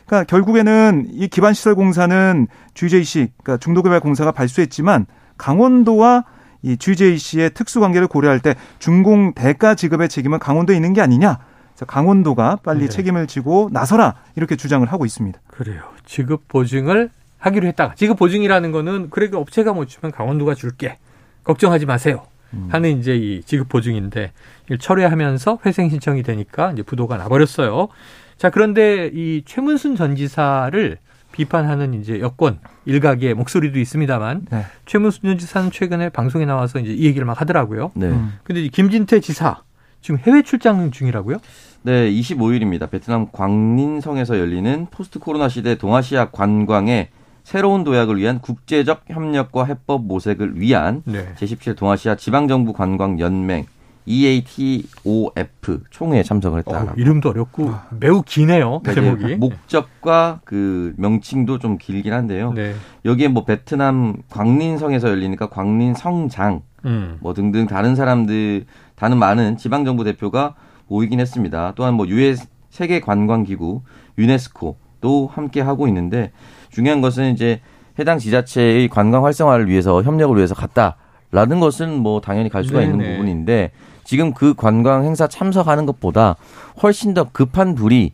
그러니까 0.06 0.24
결국에는 0.26 1.08
이 1.10 1.30
기반 1.30 1.54
시설 1.54 1.76
공사는 1.76 2.48
GJC 2.74 3.30
그러니까 3.42 3.64
중도개발 3.64 4.02
공사가 4.02 4.34
발수했지만 4.34 5.06
강원도와 5.38 6.26
이 6.64 6.76
GJC의 6.76 7.52
특수 7.54 7.80
관계를 7.80 8.08
고려할 8.10 8.40
때 8.42 8.56
준공 8.80 9.34
대가 9.36 9.74
지급의 9.76 10.10
책임은 10.10 10.40
강원도에 10.40 10.76
있는 10.76 10.92
게 10.92 11.00
아니냐. 11.02 11.38
그래서 11.74 11.86
강원도가 11.86 12.58
빨리 12.64 12.82
네. 12.82 12.90
책임을 12.90 13.28
지고 13.28 13.70
나서라 13.72 14.16
이렇게 14.36 14.56
주장을 14.56 14.86
하고 14.92 15.06
있습니다. 15.06 15.40
그래요. 15.48 15.84
지급 16.06 16.48
보증을 16.48 17.10
하기로 17.40 17.68
했다가 17.68 17.96
지급 17.96 18.18
보증이라는 18.18 18.72
거는 18.72 19.10
그래 19.10 19.30
그 19.30 19.38
업체가 19.38 19.74
못 19.74 19.88
주면 19.88 20.12
강원도가 20.12 20.56
줄게 20.56 20.98
걱정하지 21.44 21.86
마세요 21.86 22.26
음. 22.54 22.70
하는 22.72 23.00
이제 23.00 23.16
이 23.16 23.44
지급 23.44 23.68
보증인데 23.68 24.32
이걸 24.66 24.78
철회하면서 24.78 25.60
회생 25.66 25.90
신청이 25.90 26.24
되니까 26.24 26.72
이제 26.72 26.84
부도가 26.84 27.18
나버렸어요. 27.18 27.90
자 28.38 28.50
그런데 28.50 29.10
이 29.14 29.44
최문순 29.46 29.96
전 29.96 30.16
지사를 30.16 30.98
비판하는 31.32 31.96
이제 31.96 32.20
여권 32.20 32.60
일각의 32.86 33.34
목소리도 33.34 33.80
있습니다만 33.80 34.46
네. 34.52 34.66
최문순 34.86 35.22
전 35.24 35.38
지사는 35.38 35.72
최근에 35.72 36.10
방송에 36.10 36.46
나와서 36.46 36.80
이제 36.80 36.94
이 36.94 37.06
얘기를 37.06 37.26
막 37.26 37.42
하더라고요. 37.42 37.92
네. 37.96 38.08
음. 38.08 38.38
근데 38.44 38.68
김진태 38.68 39.20
지사 39.20 39.64
지금 40.04 40.20
해외 40.20 40.42
출장 40.42 40.92
중이라고요? 40.92 41.38
네, 41.84 42.12
25일입니다. 42.12 42.90
베트남 42.90 43.28
광린성에서 43.32 44.38
열리는 44.38 44.88
포스트 44.92 45.18
코로나 45.18 45.48
시대 45.48 45.76
동아시아 45.76 46.30
관광의 46.30 47.08
새로운 47.44 47.86
도약을 47.86 48.18
위한 48.18 48.40
국제적 48.40 49.06
협력과 49.08 49.64
해법 49.64 50.06
모색을 50.06 50.60
위한 50.60 51.04
네. 51.06 51.34
제17 51.36 51.78
동아시아 51.78 52.16
지방정부 52.16 52.74
관광 52.74 53.20
연맹 53.20 53.66
EATOF 54.06 55.84
총회에 55.90 56.24
참석을 56.24 56.60
했다. 56.60 56.84
어, 56.84 56.94
이름도 56.98 57.30
어렵고 57.30 57.70
아. 57.70 57.88
매우 57.98 58.22
기네요. 58.24 58.82
네, 58.84 58.94
제목이. 58.94 59.36
목적과 59.36 60.42
그 60.44 60.94
명칭도 60.98 61.60
좀 61.60 61.78
길긴 61.78 62.12
한데요. 62.12 62.52
네. 62.52 62.76
여기에 63.06 63.30
뭐 63.30 63.46
베트남 63.46 64.18
광린성에서 64.30 65.08
열리니까 65.10 65.48
광린성장 65.48 66.62
음. 66.86 67.18
뭐 67.20 67.34
등등 67.34 67.66
다른 67.68 67.96
사람들 67.96 68.66
다른 68.96 69.18
많은 69.18 69.58
지방 69.58 69.86
정부 69.86 70.04
대표가 70.04 70.56
모이긴 70.88 71.20
했습니다. 71.20 71.74
또한 71.76 71.94
뭐 71.94 72.08
유엔 72.08 72.36
세계 72.70 73.00
관광 73.00 73.44
기구 73.44 73.82
유네스코도 74.18 75.30
함께 75.32 75.62
하고 75.62 75.88
있는데 75.88 76.32
중요한 76.70 77.02
것은 77.02 77.34
이제 77.34 77.62
해당 78.00 78.18
지자체의 78.18 78.90
관광 78.90 79.26
활성화를 79.26 79.68
위해서 79.68 80.02
협력을 80.02 80.36
위해서 80.36 80.56
갔다라는 80.56 81.60
것은 81.60 82.00
뭐 82.00 82.22
당연히 82.22 82.50
갈 82.50 82.64
수가 82.64 82.80
네네. 82.80 82.92
있는 82.92 83.12
부분인데 83.12 83.72
지금 84.04 84.34
그 84.34 84.54
관광 84.54 85.06
행사 85.06 85.28
참석하는 85.28 85.86
것보다 85.86 86.36
훨씬 86.82 87.14
더 87.14 87.26
급한 87.32 87.76
불이 87.76 88.14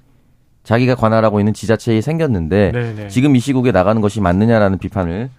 자기가 0.63 0.95
관할하고 0.95 1.39
있는 1.39 1.53
지자체에 1.53 2.01
생겼는데 2.01 2.71
네네. 2.71 3.07
지금 3.07 3.35
이 3.35 3.39
시국에 3.39 3.71
나가는 3.71 4.01
것이 4.01 4.21
맞느냐라는 4.21 4.77
비판을 4.77 5.29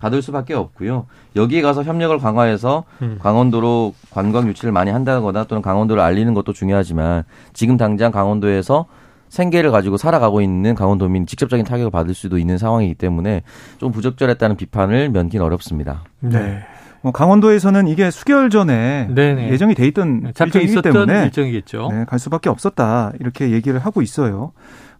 받을 0.00 0.22
수밖에 0.22 0.54
없고요. 0.54 1.06
여기에 1.36 1.62
가서 1.62 1.84
협력을 1.84 2.16
강화해서 2.18 2.84
음. 3.02 3.18
강원도로 3.20 3.94
관광 4.10 4.48
유치를 4.48 4.72
많이 4.72 4.90
한다거나 4.90 5.44
또는 5.44 5.62
강원도를 5.62 6.02
알리는 6.02 6.34
것도 6.34 6.52
중요하지만 6.52 7.22
지금 7.52 7.76
당장 7.76 8.10
강원도에서 8.10 8.86
생계를 9.28 9.70
가지고 9.70 9.96
살아가고 9.96 10.40
있는 10.40 10.74
강원도민 10.74 11.26
직접적인 11.26 11.64
타격을 11.64 11.90
받을 11.92 12.14
수도 12.14 12.36
있는 12.38 12.58
상황이기 12.58 12.94
때문에 12.94 13.42
좀 13.78 13.92
부적절했다는 13.92 14.56
비판을 14.56 15.10
면기는 15.10 15.44
어렵습니다. 15.44 16.02
네. 16.18 16.64
뭐 17.02 17.12
강원도에서는 17.12 17.86
이게 17.88 18.10
수개월 18.10 18.50
전에 18.50 19.08
네네. 19.14 19.50
예정이 19.50 19.74
돼 19.74 19.86
있던 19.86 20.20
네, 20.20 20.32
일정이기 20.38 20.82
때문에 20.82 21.24
일정이겠죠. 21.24 21.88
네, 21.90 22.04
갈 22.06 22.18
수밖에 22.18 22.50
없었다 22.50 23.12
이렇게 23.20 23.52
얘기를 23.52 23.78
하고 23.78 24.02
있어요. 24.02 24.52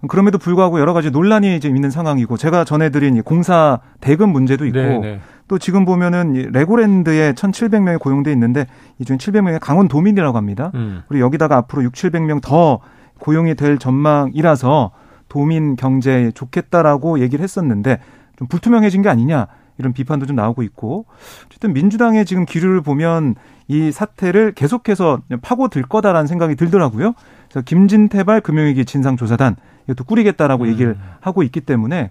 그럼에도 0.08 0.38
불구하고 0.38 0.80
여러 0.80 0.92
가지 0.92 1.10
논란이 1.10 1.60
지금 1.60 1.76
있는 1.76 1.90
상황이고 1.90 2.36
제가 2.36 2.64
전해드린 2.64 3.22
공사 3.22 3.80
대금 4.00 4.30
문제도 4.30 4.64
있고 4.66 4.78
네네. 4.78 5.20
또 5.46 5.58
지금 5.58 5.84
보면은 5.84 6.50
레고랜드에 6.52 7.32
1,700명이 7.32 7.98
고용돼 7.98 8.32
있는데 8.32 8.66
이 8.98 9.04
중에 9.04 9.16
700명이 9.16 9.58
강원도민이라고 9.60 10.36
합니다. 10.36 10.70
음. 10.74 11.02
그리고 11.08 11.24
여기다가 11.24 11.56
앞으로 11.56 11.82
6, 11.82 11.92
700명 11.92 12.40
더 12.40 12.80
고용이 13.18 13.54
될 13.56 13.78
전망이라서 13.78 14.92
도민 15.28 15.76
경제에 15.76 16.30
좋겠다라고 16.30 17.20
얘기를 17.20 17.42
했었는데 17.42 17.98
좀 18.36 18.48
불투명해진 18.48 19.02
게 19.02 19.08
아니냐 19.08 19.48
이런 19.78 19.92
비판도 19.92 20.26
좀 20.26 20.36
나오고 20.36 20.62
있고 20.62 21.06
어쨌든 21.46 21.72
민주당의 21.72 22.24
지금 22.26 22.44
기류를 22.44 22.80
보면 22.82 23.34
이 23.68 23.90
사태를 23.92 24.52
계속해서 24.52 25.20
파고들 25.42 25.82
거다라는 25.82 26.26
생각이 26.26 26.54
들더라고요. 26.54 27.14
그래서 27.48 27.64
김진태발 27.64 28.40
금융위기 28.40 28.84
진상조사단 28.84 29.56
이것도 29.90 30.04
꾸리겠다라고 30.04 30.64
음. 30.64 30.68
얘기를 30.70 30.96
하고 31.20 31.42
있기 31.42 31.60
때문에 31.60 32.10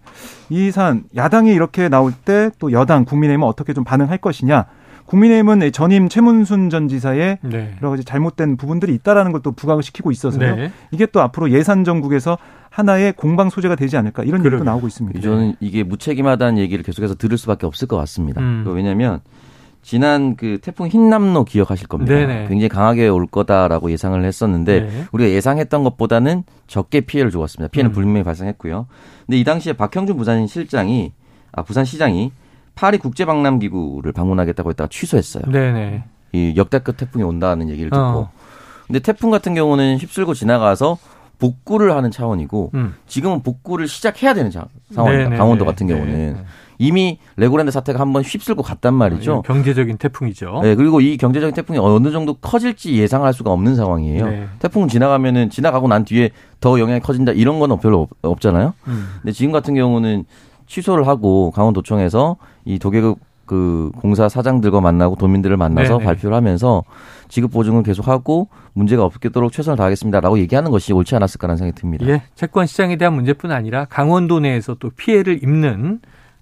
이 0.50 0.72
사안 0.72 1.04
야당이 1.16 1.52
이렇게 1.52 1.90
나올 1.90 2.12
때 2.12 2.50
또 2.60 2.72
여당 2.72 3.06
국민의힘은 3.06 3.48
어떻게 3.48 3.74
좀 3.74 3.84
반응할 3.84 4.18
것이냐 4.18 4.66
국민의힘은 5.06 5.72
전임 5.72 6.08
최문순 6.08 6.70
전 6.70 6.88
지사의 6.88 7.40
네. 7.42 7.76
여러 7.82 7.90
가지 7.90 8.04
잘못된 8.04 8.58
부분들이 8.58 8.94
있다라는 8.96 9.32
것도 9.32 9.54
부각을 9.54 9.82
시키고 9.82 10.12
있어서요. 10.12 10.56
네. 10.56 10.72
이게 10.92 11.08
또 11.08 11.22
앞으로 11.22 11.50
예산 11.50 11.84
정국에서 11.84 12.38
하나의 12.70 13.14
공방 13.14 13.50
소재가 13.50 13.76
되지 13.76 13.98
않을까 13.98 14.24
이런 14.24 14.46
얘기도 14.46 14.64
나오고 14.64 14.86
있습니다. 14.86 15.20
저는 15.20 15.56
이게 15.60 15.84
무책임하다는 15.84 16.60
얘기를 16.60 16.84
계속해서 16.84 17.16
들을 17.16 17.40
수밖에 17.40 17.66
없을 17.66 17.88
것 17.88 17.98
같습니다. 17.98 18.40
음. 18.40 18.64
왜냐하면 18.68 19.22
지난 19.82 20.36
그 20.36 20.60
태풍 20.62 20.88
흰남노 20.88 21.46
기억하실 21.46 21.88
겁니다. 21.88 22.14
네네. 22.14 22.48
굉장히 22.48 22.70
강하게 22.70 23.08
올 23.08 23.26
거다라고 23.28 23.92
예상을 23.92 24.24
했었는데 24.24 24.80
네. 24.82 25.04
우리가 25.12 25.30
예상했던 25.30 25.84
것보다는 25.84 26.44
적게 26.68 27.02
피해를 27.02 27.32
주었습니다. 27.32 27.72
피해는 27.72 27.92
음. 27.92 27.94
분명히 27.94 28.24
발생했고요. 28.24 28.88
근데 29.26 29.38
이 29.38 29.44
당시에 29.44 29.74
박형준 29.74 30.18
부산 30.18 30.46
실장이 30.48 31.14
아 31.52 31.64
부산 31.64 31.86
시장이 31.86 32.32
파리 32.76 32.98
국제 32.98 33.26
박람 33.26 33.60
기구를 33.60 34.12
방문하겠다고 34.12 34.70
했다가 34.70 34.90
취소했어요. 34.90 35.44
네네. 35.52 36.04
이 36.34 36.54
역대급 36.56 36.98
태풍이 36.98 37.24
온다는 37.24 37.70
얘기를 37.70 37.90
듣고. 37.90 38.02
어. 38.02 38.32
근데 38.88 39.00
태풍 39.00 39.30
같은 39.32 39.54
경우는 39.54 39.98
휩쓸고 39.98 40.34
지나가서 40.34 40.98
복구를 41.40 41.96
하는 41.96 42.12
차원이고 42.12 42.72
음. 42.74 42.96
지금은 43.08 43.44
복구를 43.44 43.88
시작해야 43.88 44.34
되는 44.34 44.52
상황입니다. 44.52 45.30
네네. 45.30 45.38
강원도 45.38 45.66
같은 45.66 45.88
경우는. 45.88 46.12
네네. 46.12 46.36
이미 46.80 47.20
레고랜드 47.36 47.72
사태가 47.72 48.00
한번 48.00 48.24
휩쓸고 48.24 48.64
갔단 48.64 48.94
말이죠. 48.94 49.36
아, 49.36 49.42
경제적인 49.42 49.98
태풍이죠. 49.98 50.62
네, 50.64 50.76
그리고 50.76 51.02
이 51.02 51.18
경제적인 51.18 51.54
태풍이 51.54 51.78
어느 51.78 52.10
정도 52.12 52.34
커질지 52.36 52.98
예상할 52.98 53.34
수가 53.34 53.52
없는 53.52 53.76
상황이에요. 53.76 54.26
네. 54.26 54.48
태풍 54.60 54.88
지나가면은 54.88 55.50
지나가고 55.50 55.90
난 55.90 56.06
뒤에 56.06 56.32
더 56.62 56.80
영향이 56.80 57.02
커진다 57.02 57.34
이런 57.34 57.60
건 57.60 57.78
별로 57.80 58.08
없, 58.22 58.40
잖아요 58.40 58.74
음. 58.88 59.10
근데 59.22 59.34
지금 59.34 59.52
같은 59.52 59.76
경우는 59.76 60.24
취소를 60.66 61.06
하고 61.08 61.52
강원도청에서 61.52 62.38
이 62.64 62.80
도계급 62.80 63.20
그 63.46 63.92
공사 63.98 64.30
사장들과 64.30 64.80
만나고 64.80 65.16
도민들을 65.16 65.58
만나서 65.58 65.98
네네. 65.98 66.06
발표를 66.06 66.38
하면서 66.38 66.84
지급 67.28 67.52
보증을 67.52 67.84
계속하고 67.84 68.48
문제가 68.74 69.04
없겠도록 69.04 69.52
최선을 69.52 69.76
다하겠습니다라고 69.76 70.38
얘기하는 70.40 70.72
것이 70.72 70.94
옳지 70.94 71.16
않았을까라는 71.16 71.58
생각이 71.58 71.82
듭니다. 71.82 72.08
예, 72.08 72.22
채권 72.36 72.68
시장에 72.68 72.96
대한 72.96 73.16
문제뿐 73.16 73.52
아니라 73.52 73.86
강원도 73.86 74.40
내에서 74.40 74.76
또 74.76 74.92
피해를 74.92 75.44
입는 75.44 76.00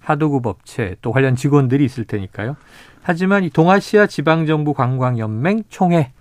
하도급 0.08 0.46
업체 0.46 0.96
또 1.02 1.12
관련 1.12 1.36
직원들이 1.36 1.84
있을 1.84 2.06
테니까요. 2.06 2.56
하지만 3.02 3.44
이 3.44 3.50
동아시아 3.50 4.08
지방정부 4.08 4.74
관광연맹 4.74 5.64
총회 5.70 6.12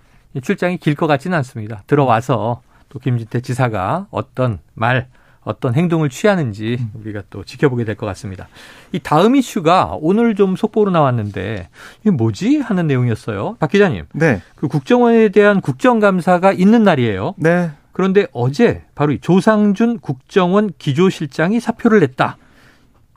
출장이 0.43 0.77
길 0.77 0.95
것 0.95 1.07
같지는 1.07 1.37
않습니다. 1.37 1.83
들어와서 1.87 2.61
또 2.89 2.99
김진태 2.99 3.39
지사가 3.41 4.07
어떤 4.11 4.59
말 4.73 5.07
어떤 5.41 5.73
행동을 5.75 6.09
취하는지 6.09 6.77
우리가 6.93 7.23
또 7.29 7.45
지켜보게 7.45 7.85
될 7.85 7.95
것 7.95 8.05
같습니다. 8.07 8.49
이 8.91 8.99
다음 8.99 9.37
이슈가 9.37 9.97
오늘 10.01 10.35
좀 10.35 10.57
속보로 10.57 10.91
나왔는데 10.91 11.69
이게 12.01 12.11
뭐지 12.11 12.57
하는 12.57 12.87
내용이었어요. 12.87 13.55
박 13.57 13.71
기자님. 13.71 14.03
네. 14.13 14.41
그 14.57 14.67
국정원에 14.67 15.29
대한 15.29 15.61
국정감사가 15.61 16.51
있는 16.51 16.83
날이에요. 16.83 17.35
네. 17.37 17.71
그런데 17.93 18.27
어제 18.33 18.83
바로 18.95 19.13
이 19.13 19.19
조상준 19.19 19.99
국정원 19.99 20.71
기조실장이 20.77 21.61
사표를 21.61 22.01
냈다. 22.01 22.37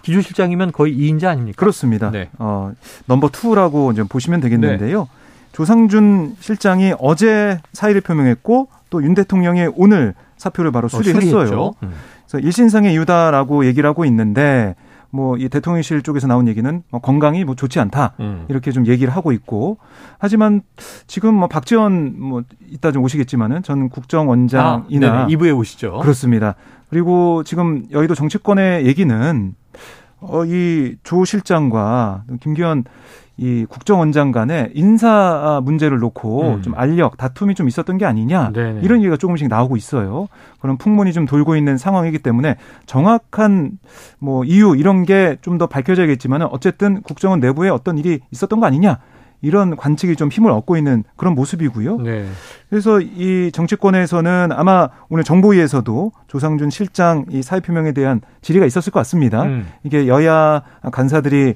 기조실장이면 0.02 0.72
거의 0.72 0.96
2인자 0.96 1.26
아닙니까? 1.26 1.56
그렇습니다. 1.58 2.10
네. 2.10 2.28
어, 2.38 2.72
넘버 3.06 3.28
2라고 3.28 3.94
좀 3.94 4.08
보시면 4.08 4.40
되겠는데요. 4.40 5.00
네. 5.00 5.06
조상준 5.52 6.36
실장이 6.40 6.94
어제 6.98 7.60
사의를 7.72 8.00
표명했고 8.00 8.68
또 8.90 9.02
윤 9.02 9.14
대통령이 9.14 9.68
오늘 9.76 10.14
사표를 10.36 10.72
바로 10.72 10.86
어, 10.86 10.88
수리했어요. 10.88 11.60
어, 11.60 11.74
음. 11.82 11.92
그래서 12.26 12.44
일신상의 12.44 12.92
이유다라고 12.94 13.66
얘기를 13.66 13.88
하고 13.88 14.04
있는데 14.04 14.74
뭐 15.10 15.36
이 15.36 15.48
대통령실 15.48 16.02
쪽에서 16.02 16.26
나온 16.26 16.46
얘기는 16.48 16.82
뭐 16.90 17.00
건강이 17.00 17.44
뭐 17.44 17.54
좋지 17.54 17.80
않다 17.80 18.14
음. 18.20 18.44
이렇게 18.48 18.70
좀 18.72 18.86
얘기를 18.86 19.14
하고 19.14 19.32
있고 19.32 19.78
하지만 20.18 20.62
지금 21.06 21.34
뭐 21.34 21.48
박지원 21.48 22.14
뭐 22.20 22.42
이따 22.68 22.92
좀 22.92 23.02
오시겠지만은 23.02 23.62
전 23.62 23.88
국정원장이나 23.88 25.22
아, 25.22 25.26
2부에 25.26 25.56
오시죠. 25.56 25.98
그렇습니다. 26.00 26.54
그리고 26.90 27.42
지금 27.44 27.86
여의도 27.90 28.14
정치권의 28.14 28.86
얘기는 28.86 29.54
어, 30.20 30.44
이 30.44 30.96
조 31.02 31.24
실장과 31.24 32.24
김기현 32.40 32.84
이 33.42 33.64
국정원장 33.66 34.32
간의 34.32 34.70
인사 34.74 35.62
문제를 35.64 35.98
놓고 35.98 36.56
음. 36.56 36.62
좀 36.62 36.74
알력 36.76 37.16
다툼이 37.16 37.54
좀 37.54 37.68
있었던 37.68 37.96
게 37.96 38.04
아니냐 38.04 38.52
네네. 38.52 38.80
이런 38.82 39.00
얘기가 39.00 39.16
조금씩 39.16 39.48
나오고 39.48 39.78
있어요. 39.78 40.28
그런 40.60 40.76
풍문이 40.76 41.14
좀 41.14 41.24
돌고 41.24 41.56
있는 41.56 41.78
상황이기 41.78 42.18
때문에 42.18 42.56
정확한 42.84 43.78
뭐 44.18 44.44
이유 44.44 44.76
이런 44.76 45.04
게 45.06 45.38
좀 45.40 45.56
더 45.56 45.66
밝혀져야겠지만은 45.66 46.48
어쨌든 46.50 47.00
국정원 47.02 47.40
내부에 47.40 47.70
어떤 47.70 47.96
일이 47.98 48.20
있었던 48.30 48.60
거 48.60 48.66
아니냐 48.66 48.98
이런 49.42 49.76
관측이 49.76 50.16
좀 50.16 50.28
힘을 50.28 50.50
얻고 50.50 50.76
있는 50.76 51.04
그런 51.16 51.34
모습이고요. 51.34 51.98
네. 51.98 52.26
그래서 52.68 53.00
이 53.00 53.50
정치권에서는 53.52 54.50
아마 54.52 54.88
오늘 55.08 55.24
정보위에서도 55.24 56.12
조상준 56.28 56.70
실장 56.70 57.24
이 57.30 57.42
사의 57.42 57.60
표명에 57.62 57.92
대한 57.92 58.20
질의가 58.42 58.66
있었을 58.66 58.92
것 58.92 59.00
같습니다. 59.00 59.42
음. 59.44 59.66
이게 59.82 60.06
여야 60.06 60.62
간사들이 60.92 61.54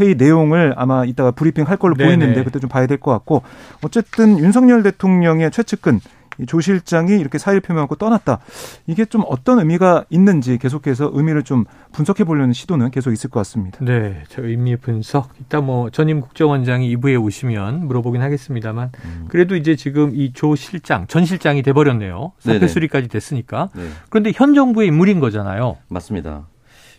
회의 0.00 0.14
내용을 0.14 0.74
아마 0.76 1.04
이따가 1.04 1.30
브리핑 1.30 1.64
할 1.68 1.76
걸로 1.76 1.94
네네. 1.94 2.16
보이는데 2.16 2.44
그때 2.44 2.58
좀 2.58 2.68
봐야 2.68 2.86
될 2.86 2.96
것 2.98 3.10
같고 3.12 3.42
어쨌든 3.82 4.38
윤석열 4.38 4.82
대통령의 4.82 5.50
최측근 5.50 6.00
조 6.46 6.60
실장이 6.60 7.18
이렇게 7.18 7.38
사의를 7.38 7.60
표명하고 7.60 7.94
떠났다. 7.96 8.38
이게 8.86 9.04
좀 9.04 9.22
어떤 9.26 9.58
의미가 9.58 10.04
있는지 10.10 10.58
계속해서 10.58 11.10
의미를 11.14 11.42
좀 11.42 11.64
분석해 11.92 12.24
보려는 12.24 12.52
시도는 12.52 12.90
계속 12.90 13.12
있을 13.12 13.30
것 13.30 13.40
같습니다. 13.40 13.78
네, 13.82 14.22
저 14.28 14.42
의미 14.42 14.76
분석. 14.76 15.30
이따 15.40 15.60
뭐 15.60 15.90
전임 15.90 16.20
국정원장이 16.20 16.94
2부에 16.96 17.22
오시면 17.22 17.86
물어보긴 17.86 18.20
하겠습니다만 18.22 18.90
음. 19.04 19.24
그래도 19.28 19.56
이제 19.56 19.76
지금 19.76 20.12
이 20.14 20.32
조 20.34 20.54
실장, 20.54 21.06
전 21.06 21.24
실장이 21.24 21.62
돼버렸네요. 21.62 22.32
사표 22.38 22.66
수리까지 22.68 23.08
됐으니까. 23.08 23.70
네. 23.74 23.82
그런데 24.10 24.32
현 24.34 24.54
정부의 24.54 24.88
인물인 24.88 25.18
거잖아요. 25.20 25.76
맞습니다. 25.88 26.46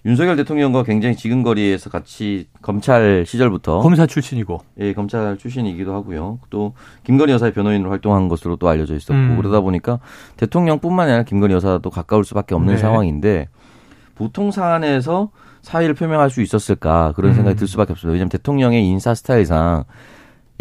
윤석열 0.07 0.37
대통령과 0.37 0.83
굉장히 0.83 1.17
지근 1.17 1.43
거리에서 1.43 1.89
같이 1.89 2.47
검찰 2.61 3.25
시절부터 3.27 3.81
검사 3.81 4.05
출신이고 4.05 4.61
예 4.79 4.93
검찰 4.93 5.37
출신이기도 5.37 5.93
하고요. 5.93 6.39
또 6.49 6.73
김건희 7.03 7.33
여사의 7.33 7.51
변호인으로 7.51 7.89
활동한 7.89 8.29
것으로 8.29 8.55
또 8.55 8.69
알려져 8.69 8.95
있었고 8.95 9.13
음. 9.13 9.35
그러다 9.35 9.59
보니까 9.59 9.99
대통령뿐만 10.37 11.09
아니라 11.09 11.23
김건희 11.23 11.53
여사도 11.53 11.89
가까울 11.89 12.23
수밖에 12.23 12.55
없는 12.55 12.75
네. 12.75 12.79
상황인데 12.79 13.49
보통 14.15 14.49
사안에서 14.49 15.29
사의를 15.61 15.93
표명할 15.93 16.29
수 16.29 16.41
있었을까 16.41 17.11
그런 17.17 17.33
생각이 17.33 17.57
음. 17.57 17.59
들 17.59 17.67
수밖에 17.67 17.91
없습니다. 17.91 18.13
왜냐하면 18.13 18.29
대통령의 18.29 18.87
인사 18.87 19.13
스타일상 19.13 19.83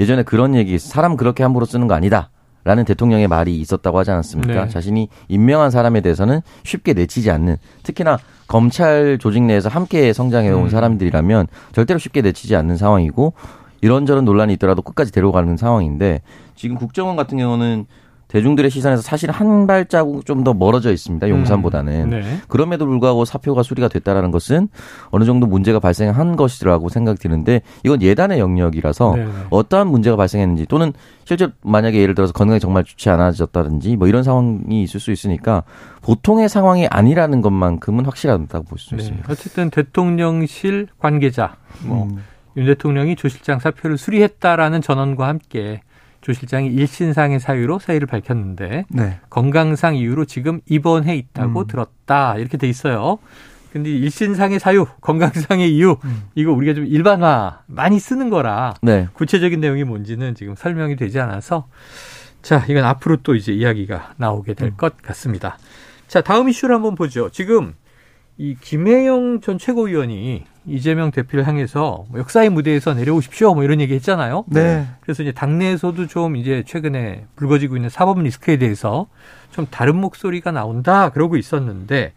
예전에 0.00 0.25
그런 0.25 0.57
얘기 0.57 0.76
사람 0.81 1.17
그렇게 1.17 1.45
함부로 1.45 1.67
쓰는 1.67 1.87
거 1.87 1.95
아니다. 1.95 2.31
라는 2.67 2.85
대통령의 2.85 3.29
말이 3.29 3.61
있었다고 3.61 3.97
하지 3.97 4.11
않았습니까? 4.11 4.65
네. 4.65 4.69
자신이 4.69 5.09
임명한 5.29 5.71
사람에 5.71 6.01
대해서는 6.01 6.41
쉽게 6.65 6.95
내치지 6.95 7.31
않는 7.31 7.59
특히나 7.85 8.19
검찰 8.49 9.19
조직 9.21 9.45
내에서 9.45 9.69
함께 9.69 10.13
성장해 10.13 10.51
온 10.51 10.65
음. 10.65 10.69
사람들이라면 10.69 11.47
절대로 11.71 12.01
쉽게 12.01 12.23
내치지 12.23 12.57
않는 12.57 12.77
상황이고 12.77 13.35
이런저런 13.83 14.25
논란이 14.25 14.55
있더라도 14.55 14.83
끝까지 14.83 15.13
데려가는 15.13 15.57
상황인데 15.57 16.23
지금 16.57 16.75
국정원 16.75 17.15
같은 17.15 17.39
경우는 17.39 17.87
대중들의 18.28 18.71
시선에서 18.71 19.02
사실 19.02 19.30
한 19.30 19.66
발자국 19.66 20.25
좀 20.25 20.37
더 20.47 20.54
멀어져 20.54 20.92
있습니다. 20.92 21.28
용산보다는. 21.28 22.04
음, 22.04 22.11
네. 22.11 22.23
그럼에도 22.47 22.87
불구하고 22.87 23.25
사표가 23.25 23.62
수리가 23.62 23.88
됐다라는 23.88 24.30
것은 24.30 24.68
어느 25.11 25.25
정도 25.25 25.47
문제가 25.47 25.80
발생한 25.80 26.37
것이라고 26.37 26.88
생각이 26.88 27.18
드는데 27.18 27.62
이건 27.85 28.02
예단의 28.02 28.38
영역이라서 28.38 29.14
네, 29.16 29.25
네. 29.25 29.30
어떠한 29.50 29.88
문제가 29.88 30.16
발생했는지 30.16 30.66
또는 30.66 30.92
실제 31.25 31.49
만약에 31.62 31.99
예를 32.00 32.14
들어서 32.14 32.33
건강이 32.33 32.61
정말 32.61 32.85
좋지 32.85 33.11
않아졌다든지 33.11 33.97
뭐 33.97 34.06
이런 34.06 34.23
상황이 34.23 34.83
있을 34.83 35.00
수 35.00 35.11
있으니까 35.11 35.64
보통의 36.02 36.49
상황이 36.49 36.87
아니라는 36.87 37.40
것만큼은 37.40 38.04
확실하다고 38.04 38.64
볼수 38.66 38.95
네. 38.95 39.02
있습니다. 39.02 39.33
어쨌든 39.33 39.71
대통령실 39.71 40.88
관계자 40.99 41.56
뭐윤 41.85 42.18
음. 42.59 42.64
대통령이 42.66 43.16
조 43.16 43.28
실장 43.28 43.59
사표를 43.59 43.99
수리했다라는 43.99 44.83
전언과 44.83 45.26
함께 45.26 45.80
조 46.26 46.33
실장이 46.33 46.66
일신상의 46.66 47.38
사유로 47.38 47.78
사의를 47.78 48.09
밝혔는데 48.09 48.87
네. 48.88 49.21
건강상 49.30 49.95
이유로 49.95 50.25
지금 50.25 50.61
입원해 50.66 51.14
있다고 51.14 51.61
음. 51.61 51.66
들었다 51.68 52.37
이렇게 52.37 52.56
돼 52.56 52.68
있어요. 52.68 53.18
근데 53.73 53.90
일신상의 53.90 54.59
사유, 54.59 54.87
건강상의 55.02 55.73
이유 55.73 55.99
음. 56.02 56.25
이거 56.35 56.50
우리가 56.50 56.75
좀 56.75 56.85
일반화 56.85 57.62
많이 57.66 58.00
쓰는 58.00 58.28
거라 58.28 58.75
네. 58.83 59.06
구체적인 59.12 59.61
내용이 59.61 59.85
뭔지는 59.85 60.35
지금 60.35 60.56
설명이 60.56 60.97
되지 60.97 61.21
않아서 61.21 61.68
자 62.42 62.64
이건 62.68 62.83
앞으로 62.83 63.18
또 63.18 63.37
이제 63.37 63.52
이야기가 63.52 64.14
나오게 64.16 64.54
될것 64.54 64.95
음. 64.95 65.06
같습니다. 65.06 65.59
자 66.09 66.23
다음 66.23 66.49
이슈를 66.49 66.75
한번 66.75 66.97
보죠. 66.97 67.30
지금 67.30 67.75
이 68.37 68.56
김혜영 68.61 69.42
전 69.42 69.59
최고위원이 69.59 70.45
이재명 70.67 71.11
대표를 71.11 71.47
향해서 71.47 72.07
뭐 72.09 72.21
역사의 72.21 72.51
무대에서 72.51 72.95
내려오십시오 72.95 73.55
뭐 73.55 73.65
이런 73.65 73.81
얘기 73.81 73.95
했잖아요. 73.95 74.45
네. 74.49 74.87
그래서 75.01 75.23
이제 75.23 75.33
당내에서도 75.33 76.07
좀 76.07 76.37
이제 76.37 76.65
최근에 76.67 77.27
불거지고 77.37 77.77
있는 77.77 77.89
사법 77.89 78.21
리스크에 78.21 78.57
대해서 78.57 79.07
좀 79.51 79.67
다른 79.71 79.97
목소리가 79.97 80.51
나온다 80.51 81.11
그러고 81.11 81.37
있었는데 81.37 82.13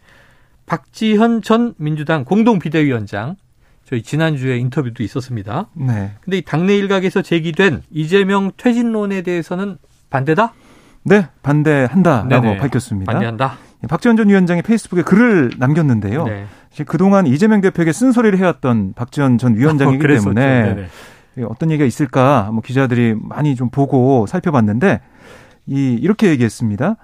박지현 0.66 1.42
전 1.42 1.74
민주당 1.78 2.24
공동 2.24 2.58
비대위원장 2.58 3.36
저희 3.84 4.02
지난주에 4.02 4.56
인터뷰도 4.58 5.02
있었습니다. 5.02 5.68
네. 5.74 6.12
근데 6.20 6.38
이 6.38 6.42
당내 6.42 6.76
일각에서 6.76 7.22
제기된 7.22 7.82
이재명 7.90 8.52
퇴진론에 8.56 9.22
대해서는 9.22 9.78
반대다? 10.10 10.52
네, 11.02 11.26
반대한다라고 11.42 12.46
네네. 12.46 12.56
밝혔습니다. 12.58 13.12
반대한다. 13.12 13.56
박지원 13.88 14.16
전 14.16 14.28
위원장이 14.28 14.62
페이스북에 14.62 15.02
글을 15.02 15.52
남겼는데요. 15.58 16.24
네. 16.24 16.46
그동안 16.86 17.26
이재명 17.26 17.60
대표에게 17.60 17.92
쓴소리를 17.92 18.38
해왔던 18.38 18.92
박지원 18.94 19.38
전 19.38 19.56
위원장이기 19.56 20.04
어, 20.04 20.08
때문에 20.08 20.88
어떤 21.48 21.70
얘기가 21.70 21.86
있을까 21.86 22.50
뭐 22.52 22.62
기자들이 22.62 23.14
많이 23.20 23.56
좀 23.56 23.70
보고 23.70 24.26
살펴봤는데 24.26 25.00
이 25.66 25.94
이렇게 26.00 26.28
얘기했습니다. 26.28 26.96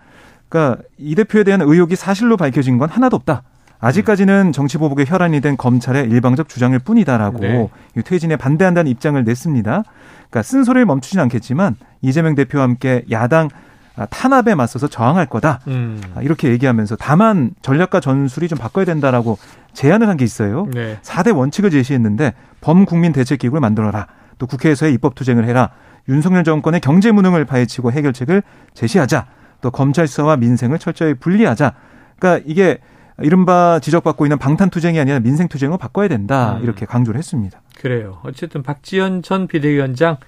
그러니까 0.49 0.82
이 0.99 1.15
대표에 1.15 1.45
대한 1.45 1.60
의혹이 1.62 1.97
사실로 1.97 2.36
밝혀진 2.36 2.78
건 2.78 2.89
하나도 2.89 3.17
없다. 3.17 3.43
아직까지는 3.78 4.52
정치 4.52 4.78
보복에 4.78 5.04
혈안이 5.06 5.41
된 5.41 5.56
검찰의 5.56 6.08
일방적 6.08 6.49
주장일 6.49 6.78
뿐이다라고 6.78 7.39
네. 7.39 7.69
퇴진에 8.04 8.36
반대한다는 8.36 8.91
입장을 8.91 9.23
냈습니다. 9.23 9.82
그러니까 10.17 10.43
쓴소리를 10.43 10.86
멈추진 10.86 11.21
않겠지만 11.21 11.76
이재명 12.00 12.34
대표와 12.34 12.65
함께 12.65 13.04
야당 13.10 13.49
아, 13.49 13.67
탄압에 14.11 14.54
맞서서 14.54 14.89
저항할 14.89 15.25
거다. 15.26 15.61
음. 15.69 16.02
아, 16.15 16.21
이렇게 16.21 16.50
얘기하면서 16.50 16.97
다만 16.97 17.52
전략과 17.63 18.00
전술이 18.00 18.49
좀 18.49 18.59
바꿔야 18.59 18.85
된다라고 18.85 19.39
제안을 19.73 20.09
한 20.09 20.17
게 20.17 20.25
있어요. 20.25 20.67
네. 20.73 20.99
4대 21.02 21.35
원칙을 21.35 21.71
제시했는데 21.71 22.35
범국민 22.61 23.13
대책 23.13 23.39
기구를 23.39 23.61
만들어라. 23.61 24.06
또 24.39 24.47
국회에서의 24.47 24.93
입법 24.93 25.15
투쟁을 25.15 25.47
해라. 25.47 25.71
윤석열 26.09 26.45
정권의 26.45 26.80
경제 26.80 27.11
무능을 27.13 27.45
파헤치고 27.47 27.93
해결책을 27.93 28.43
제시하자. 28.75 29.26
또 29.63 29.71
검찰 29.71 30.06
수사와 30.06 30.37
민생을 30.37 30.78
철저히 30.78 31.15
분리하자. 31.15 31.73
그러니까 32.19 32.45
이게 32.47 32.78
이른바 33.19 33.78
지적받고 33.80 34.26
있는 34.26 34.37
방탄투쟁이 34.39 35.00
아니라 35.00 35.21
민생투쟁으로 35.21 35.78
바꿔야 35.78 36.06
된다. 36.09 36.56
음. 36.59 36.63
이렇게 36.63 36.85
강조를 36.85 37.17
했습니다. 37.19 37.61
그래요. 37.80 38.19
어쨌든 38.25 38.63
박지원 38.63 39.23
전 39.23 39.47
비대위원장 39.47 40.19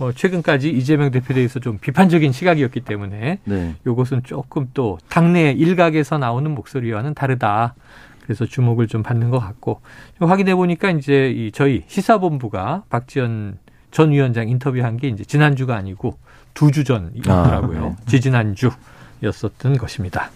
뭐 0.00 0.12
최근까지 0.12 0.70
이재명 0.70 1.10
대표에 1.10 1.34
대해서 1.34 1.60
좀 1.60 1.76
비판적인 1.78 2.32
시각이었기 2.32 2.80
때문에 2.80 3.38
네. 3.44 3.74
이것은 3.86 4.22
조금 4.24 4.70
또 4.72 4.98
당내 5.10 5.52
일각에서 5.52 6.16
나오는 6.16 6.50
목소리와는 6.52 7.12
다르다. 7.12 7.74
그래서 8.22 8.46
주목을 8.46 8.88
좀 8.88 9.02
받는 9.02 9.28
것 9.28 9.38
같고 9.38 9.82
확인해 10.18 10.54
보니까 10.54 10.90
이제 10.90 11.30
이 11.30 11.52
저희 11.52 11.84
시사본부가 11.86 12.84
박지원 12.88 13.58
전 13.90 14.10
위원장 14.12 14.48
인터뷰한 14.48 14.96
게 14.96 15.08
이제 15.08 15.22
지난주가 15.22 15.76
아니고 15.76 16.16
두 16.54 16.70
주 16.70 16.82
전이더라고요. 16.84 17.84
아, 17.84 17.88
네. 17.90 17.96
지지난주였었던 18.06 19.76
것입니다. 19.76 20.30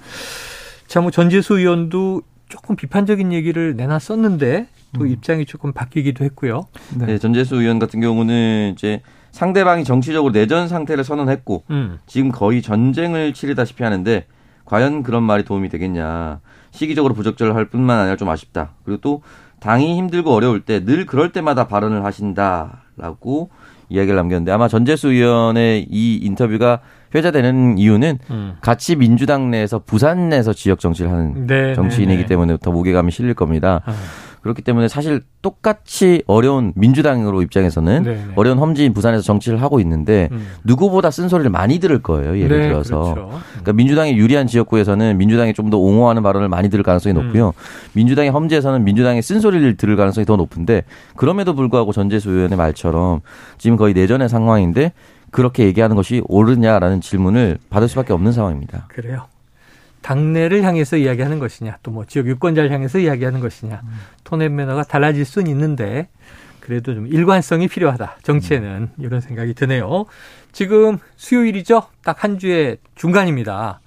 자, 0.87 1.01
뭐 1.01 1.11
전재수 1.11 1.59
의원도 1.59 2.21
조금 2.51 2.77
비판적인 2.77 3.33
얘기를 3.33 3.77
내놨었는데 3.77 4.67
또 4.93 5.01
음. 5.05 5.09
입장이 5.09 5.47
조금 5.47 5.73
바뀌기도 5.73 6.23
했고요. 6.25 6.67
네. 6.99 7.07
네, 7.07 7.19
전재수 7.19 7.57
의원 7.57 7.79
같은 7.79 8.01
경우는 8.01 8.75
이제 8.77 9.01
상대방이 9.35 9.83
정치적으로 9.83 10.33
내전 10.33 10.69
상태를 10.69 11.03
선언했고 11.03 11.65
음. 11.71 11.99
지금 12.07 12.31
거의 12.31 12.63
전쟁을 12.63 13.35
치르다시피 13.35 13.83
하는데 13.83 14.27
과연 14.65 15.03
그런 15.03 15.25
말이 15.25 15.45
도움이 15.45 15.69
되겠냐. 15.71 16.39
시기적으로 16.71 17.15
부적절할 17.15 17.65
뿐만 17.65 17.99
아니라 17.99 18.15
좀 18.15 18.29
아쉽다. 18.29 18.75
그리고 18.85 19.01
또 19.01 19.23
당이 19.59 19.97
힘들고 19.97 20.33
어려울 20.33 20.61
때 20.61 20.85
늘 20.85 21.05
그럴 21.05 21.33
때마다 21.33 21.67
발언을 21.67 22.05
하신다라고 22.05 23.51
이야기를 23.89 24.15
남겼는데 24.15 24.53
아마 24.53 24.69
전재수 24.69 25.09
의원의 25.09 25.89
이 25.91 26.17
인터뷰가 26.23 26.79
회자되는 27.13 27.79
이유는 27.79 28.19
음. 28.31 28.57
같이 28.61 28.95
민주당 28.95 29.51
내에서 29.51 29.81
부산 29.81 30.29
내에서 30.29 30.53
지역 30.53 30.79
정치를 30.79 31.11
하는 31.11 31.47
네, 31.49 31.69
네 31.69 31.75
정치인이기 31.75 32.23
네, 32.23 32.27
때문에 32.27 32.57
더 32.63 32.71
무게감이 32.71 33.11
실릴 33.11 33.35
겁니다. 33.35 33.81
아. 33.85 33.95
그렇기 34.45 34.61
때문에 34.61 34.89
사실 34.89 35.23
똑같이 35.41 36.23
어려운 36.27 36.75
민주당으로 36.77 37.41
입장에서는 37.41 38.03
네네. 38.03 38.17
네. 38.17 38.33
어려운 38.37 38.59
험지인 38.59 38.93
부산에서 38.93 39.23
정치를 39.23 39.63
하고 39.63 39.81
있는데 39.81 40.29
음. 40.33 40.47
누구보다 40.65 41.11
쓴소리를 41.11 41.51
많이 41.51 41.79
들을 41.79 42.03
거예요. 42.03 42.39
예를 42.39 42.61
네, 42.61 42.69
들어서. 42.69 43.15
그렇죠. 43.15 43.41
그러니까 43.53 43.73
민주당이 43.73 44.13
유리한 44.13 44.47
지역구에서는 44.47 45.17
민주당이 45.19 45.53
좀 45.55 45.65
더 45.65 45.79
옹호하는 45.79 46.23
발언을 46.23 46.51
많이 46.51 46.69
들을 46.69 46.85
가능성이 46.85 47.15
높고요. 47.15 47.49
음. 47.49 47.53
민주당의 47.95 48.31
험지에서는 48.31 48.85
민주당의 48.85 49.23
쓴소리를 49.23 49.79
들을 49.79 49.97
가능성이 49.97 50.27
더 50.27 50.37
높은데 50.37 50.83
그럼에도 51.17 51.55
불구하고 51.55 51.91
전재수 51.93 52.31
의원의 52.31 52.59
말처럼 52.59 53.21
지금 53.57 53.79
거의 53.79 53.95
내전의 53.95 54.29
상황인데 54.29 54.93
그렇게 55.31 55.65
얘기하는 55.65 55.97
것이 55.97 56.21
옳으냐라는 56.29 57.01
질문을 57.01 57.57
받을 57.71 57.89
수밖에 57.89 58.13
없는 58.13 58.33
상황입니다. 58.33 58.89
그래요. 58.89 59.25
당내를 60.05 60.63
향해서 60.63 60.97
이야기하는 60.99 61.39
것이냐, 61.39 61.79
또 61.83 61.91
뭐 61.91 62.05
지역 62.05 62.27
유권자를 62.27 62.71
향해서 62.71 62.99
이야기하는 62.99 63.41
것이냐, 63.41 63.81
음. 63.83 63.89
톤앤 64.25 64.55
매너가 64.55 64.85
달라질 64.85 65.25
수는 65.25 65.51
있는데 65.51 66.09
그래도 66.61 66.95
좀 66.95 67.07
일관성이 67.07 67.69
필요하다. 67.69 68.19
정치에는 68.23 68.69
음. 68.69 68.89
이런 68.99 69.21
생각이 69.21 69.55
드네요. 69.55 70.07
지금 70.53 70.99
수요일이죠. 71.17 71.85
딱 72.05 72.25
한 72.25 72.39
주의 72.39 72.79
중간입니다. 72.95 73.81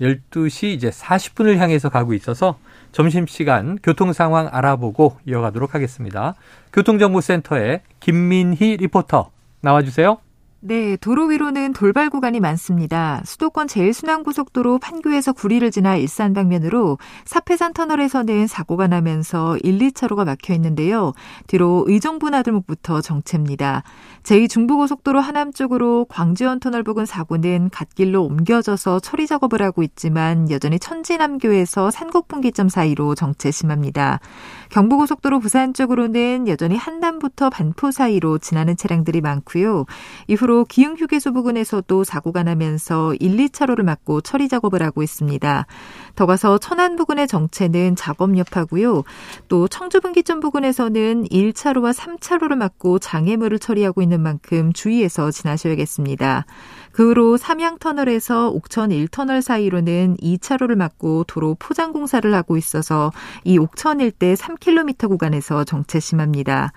12시 0.00 0.68
이제 0.68 0.90
40분을 0.90 1.56
향해서 1.56 1.88
가고 1.88 2.14
있어서 2.14 2.58
점심시간 2.92 3.78
교통 3.82 4.12
상황 4.12 4.48
알아보고 4.50 5.18
이어가도록 5.26 5.74
하겠습니다. 5.74 6.34
교통정보센터의 6.72 7.80
김민희 8.00 8.76
리포터 8.78 9.30
나와주세요. 9.60 10.18
네, 10.60 10.96
도로 10.96 11.26
위로는 11.26 11.72
돌발 11.72 12.10
구간이 12.10 12.40
많습니다. 12.40 13.22
수도권 13.24 13.68
제일순환고속도로 13.68 14.80
판교에서 14.80 15.32
구리를 15.32 15.70
지나 15.70 15.94
일산 15.94 16.34
방면으로 16.34 16.98
사패산 17.26 17.74
터널에서는 17.74 18.48
사고가 18.48 18.88
나면서 18.88 19.56
1, 19.58 19.78
2차로가 19.78 20.24
막혀 20.24 20.54
있는데요. 20.54 21.12
뒤로 21.46 21.84
의정부 21.86 22.28
나들목부터 22.30 23.02
정체입니다. 23.02 23.84
제2중부고속도로 24.24 25.20
하남 25.20 25.52
쪽으로 25.52 26.06
광주원 26.08 26.58
터널 26.58 26.82
부근 26.82 27.06
사고는 27.06 27.70
갓길로 27.70 28.24
옮겨져서 28.24 28.98
처리 28.98 29.28
작업을 29.28 29.62
하고 29.62 29.84
있지만 29.84 30.50
여전히 30.50 30.80
천지남교에서 30.80 31.92
산곡분기점 31.92 32.68
사이로 32.68 33.14
정체 33.14 33.52
심합니다. 33.52 34.18
경부고속도로 34.70 35.40
부산 35.40 35.74
쪽으로는 35.74 36.48
여전히 36.48 36.76
한남부터 36.76 37.50
반포 37.50 37.90
사이로 37.90 38.38
지나는 38.38 38.76
차량들이 38.76 39.20
많고요. 39.20 39.86
이후로 40.26 40.64
기흥휴게소 40.64 41.32
부근에서도 41.32 42.04
사고가 42.04 42.42
나면서 42.42 43.14
1, 43.14 43.36
2차로를 43.36 43.82
막고 43.82 44.20
처리 44.20 44.48
작업을 44.48 44.82
하고 44.82 45.02
있습니다. 45.02 45.66
더 46.14 46.26
가서 46.26 46.58
천안 46.58 46.96
부근의 46.96 47.28
정체는 47.28 47.96
작업 47.96 48.36
여파고요. 48.36 49.04
또 49.48 49.68
청주 49.68 50.00
분기점 50.00 50.40
부근에서는 50.40 51.24
1차로와 51.24 51.94
3차로를 51.94 52.56
막고 52.56 52.98
장애물을 52.98 53.58
처리하고 53.58 54.02
있는 54.02 54.20
만큼 54.20 54.72
주의해서 54.72 55.30
지나셔야겠습니다. 55.30 56.44
그 56.98 57.10
후로 57.10 57.36
삼양터널에서 57.36 58.48
옥천 58.48 58.90
1터널 58.90 59.40
사이로는 59.40 60.16
2차로를 60.16 60.74
막고 60.74 61.22
도로 61.28 61.54
포장 61.56 61.92
공사를 61.92 62.34
하고 62.34 62.56
있어서 62.56 63.12
이 63.44 63.56
옥천 63.56 64.00
일대 64.00 64.34
3km 64.34 65.08
구간에서 65.08 65.62
정체 65.62 66.00
심합니다. 66.00 66.72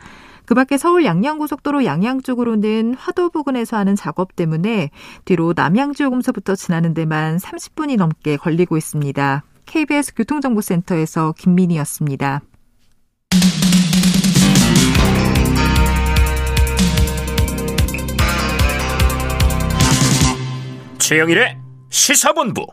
그 0.46 0.54
밖에 0.54 0.78
서울 0.78 1.06
양양고속도로 1.06 1.86
양양 1.86 2.22
쪽으로는 2.22 2.94
화도 2.94 3.32
부근에서 3.32 3.78
하는 3.78 3.96
작업 3.96 4.36
때문에 4.36 4.92
뒤로 5.26 5.54
남양주요금소부터 5.56 6.54
지나는 6.54 6.94
데만 6.94 7.38
30분이 7.38 7.98
넘게 7.98 8.38
걸리고 8.38 8.78
있습니다. 8.78 9.44
KBS 9.66 10.14
교통정보센터에서 10.14 11.34
김민희였습니다. 11.36 12.42
최영일의 21.12 21.58
시사본부. 21.89 22.67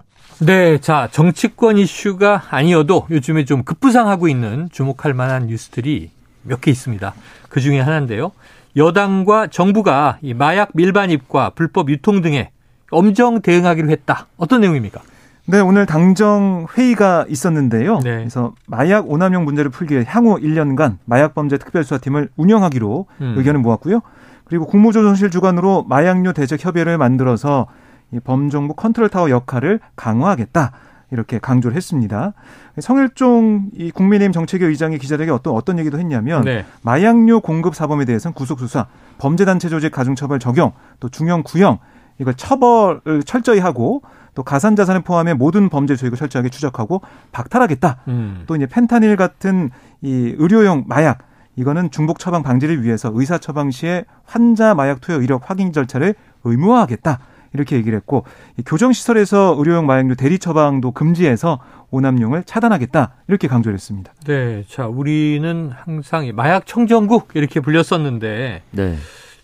네, 0.47 0.79
자 0.79 1.09
정치권 1.11 1.77
이슈가 1.77 2.45
아니어도 2.51 3.09
요즘에 3.11 3.45
좀 3.45 3.65
급부상하고 3.65 4.29
있는 4.29 4.69
주목할 4.71 5.13
만한 5.13 5.49
뉴스들이 5.49 6.13
몇 6.45 6.61
개 6.61 6.71
있습니다. 6.71 7.15
그 7.49 7.61
중에 7.61 7.81
하나인데요. 7.81 8.31
여당과 8.77 9.49
정부가 9.49 10.19
이 10.23 10.35
마약 10.35 10.71
밀반입과 10.75 11.51
불법 11.57 11.91
유통 11.91 12.23
등에 12.23 12.53
엄정 12.93 13.43
대응하기로 13.43 13.91
했다. 13.91 14.29
어떤 14.37 14.61
내용입니까? 14.61 15.01
네, 15.47 15.59
오늘 15.59 15.85
당정 15.87 16.69
회의가 16.77 17.25
있었는데요. 17.29 17.99
네. 18.05 18.19
그래서 18.19 18.55
마약 18.69 19.11
오남용 19.11 19.47
문제를 19.47 19.73
풀기 19.73 19.95
위해 19.95 20.05
향후 20.07 20.39
1년간 20.41 20.99
마약 21.07 21.35
범죄 21.35 21.59
특별수사팀을 21.59 22.29
운영하기로 22.37 23.07
음. 23.21 23.35
의견을 23.37 23.59
모았고요. 23.59 24.01
그리고 24.45 24.65
국무조정실 24.67 25.33
주관으로 25.33 25.87
마약류 25.89 26.35
대책 26.35 26.65
협의회를 26.65 26.99
만들어서 26.99 27.67
이 27.67 27.78
범정부 28.25 28.75
컨트롤 28.75 29.09
타워 29.09 29.31
역할을 29.31 29.81
강화하겠다. 29.97 30.73
이렇게 31.11 31.39
강조를 31.39 31.77
했습니다. 31.77 32.35
성일종 32.79 33.71
이 33.75 33.91
국민의힘 33.91 34.33
정책위 34.33 34.65
의장이 34.67 34.99
기자들에게 34.99 35.33
어떤 35.33 35.55
어떤 35.55 35.79
얘기도 35.79 35.99
했냐면 35.99 36.43
네. 36.43 36.67
마약류 36.83 37.41
공급 37.41 37.75
사범에 37.75 38.05
대해서는 38.05 38.35
구속 38.35 38.59
수사, 38.61 38.87
범죄 39.17 39.45
단체 39.45 39.69
조직 39.69 39.91
가중처벌 39.91 40.39
적용, 40.39 40.73
또 41.01 41.09
중형 41.09 41.43
구형 41.43 41.79
이걸 42.19 42.35
처벌을 42.35 43.23
철저히 43.25 43.59
하고 43.59 44.03
또 44.35 44.43
가산 44.43 44.77
자산을 44.77 45.01
포함해 45.01 45.35
모든 45.35 45.69
범죄 45.69 45.97
조직을 45.97 46.19
철저하게 46.19 46.51
추적하고 46.51 47.01
박탈하겠다. 47.33 48.03
음. 48.09 48.45
또 48.47 48.55
이제 48.55 48.67
펜타닐 48.67 49.17
같은 49.17 49.71
이 50.03 50.35
의료용 50.37 50.85
마약 50.87 51.19
이거는 51.57 51.91
중복 51.91 52.19
처방 52.19 52.43
방지를 52.43 52.85
위해서 52.85 53.11
의사 53.15 53.39
처방 53.39 53.71
시에 53.71 54.05
환자 54.25 54.75
마약 54.75 55.01
투여 55.01 55.23
이력 55.23 55.51
확인 55.51 55.73
절차를 55.73 56.15
의무화하겠다. 56.45 57.19
이렇게 57.53 57.77
얘기를 57.77 57.97
했고 57.97 58.25
교정 58.67 58.93
시설에서 58.93 59.55
의료용 59.59 59.87
마약류 59.87 60.17
대리 60.17 60.39
처방도 60.39 60.93
금지해서 60.93 61.61
오남용을 61.91 62.45
차단하겠다 62.45 63.15
이렇게 63.29 63.49
강조를 63.49 63.75
했습니다. 63.75 64.13
네, 64.27 64.65
자 64.69 64.87
우리는 64.87 65.71
항상 65.75 66.31
마약 66.35 66.67
청정국 66.67 67.31
이렇게 67.35 67.61
불렸었는데 67.61 68.63
네. 68.71 68.97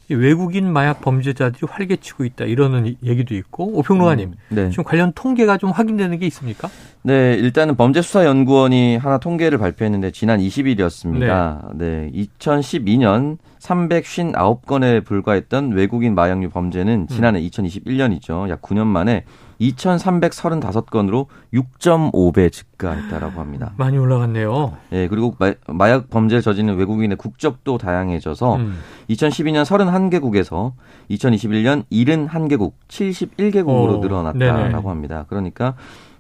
외국인 0.08 0.72
마약 0.72 1.00
범죄자들이 1.00 1.66
활개치고 1.68 2.24
있다 2.24 2.44
이러는 2.44 2.96
얘기도 3.02 3.34
있고 3.34 3.78
오평로아님 3.78 4.30
음, 4.30 4.34
네. 4.48 4.70
지금 4.70 4.84
관련 4.84 5.12
통계가 5.14 5.56
좀 5.58 5.70
확인되는 5.70 6.18
게 6.18 6.26
있습니까? 6.26 6.68
네, 7.02 7.34
일단은 7.34 7.76
범죄수사연구원이 7.76 8.96
하나 8.96 9.18
통계를 9.18 9.58
발표했는데 9.58 10.10
지난 10.10 10.40
20일이었습니다. 10.40 11.76
네, 11.76 12.10
네 12.12 12.26
2012년 12.38 13.38
359건에 13.60 15.04
불과했던 15.04 15.72
외국인 15.72 16.14
마약류 16.14 16.50
범죄는 16.50 17.08
지난해 17.08 17.40
음. 17.40 17.48
2021년이죠. 17.48 18.48
약 18.48 18.60
9년 18.62 18.86
만에 18.86 19.24
2,335건으로 19.60 21.26
6.5배 21.52 22.52
증가했다라고 22.52 23.40
합니다. 23.40 23.72
많이 23.76 23.98
올라갔네요. 23.98 24.76
예, 24.92 25.08
그리고 25.08 25.36
마, 25.66 25.90
약 25.90 26.10
범죄를 26.10 26.42
저지르는 26.42 26.76
외국인의 26.76 27.16
국적도 27.16 27.78
다양해져서 27.78 28.56
음. 28.56 28.78
2012년 29.10 29.64
31개국에서 29.64 30.72
2021년 31.10 31.84
71개국, 31.90 32.72
71개국으로 32.88 33.98
오, 33.98 33.98
늘어났다라고 33.98 34.70
네네. 34.70 34.88
합니다. 34.88 35.24
그러니까 35.28 35.74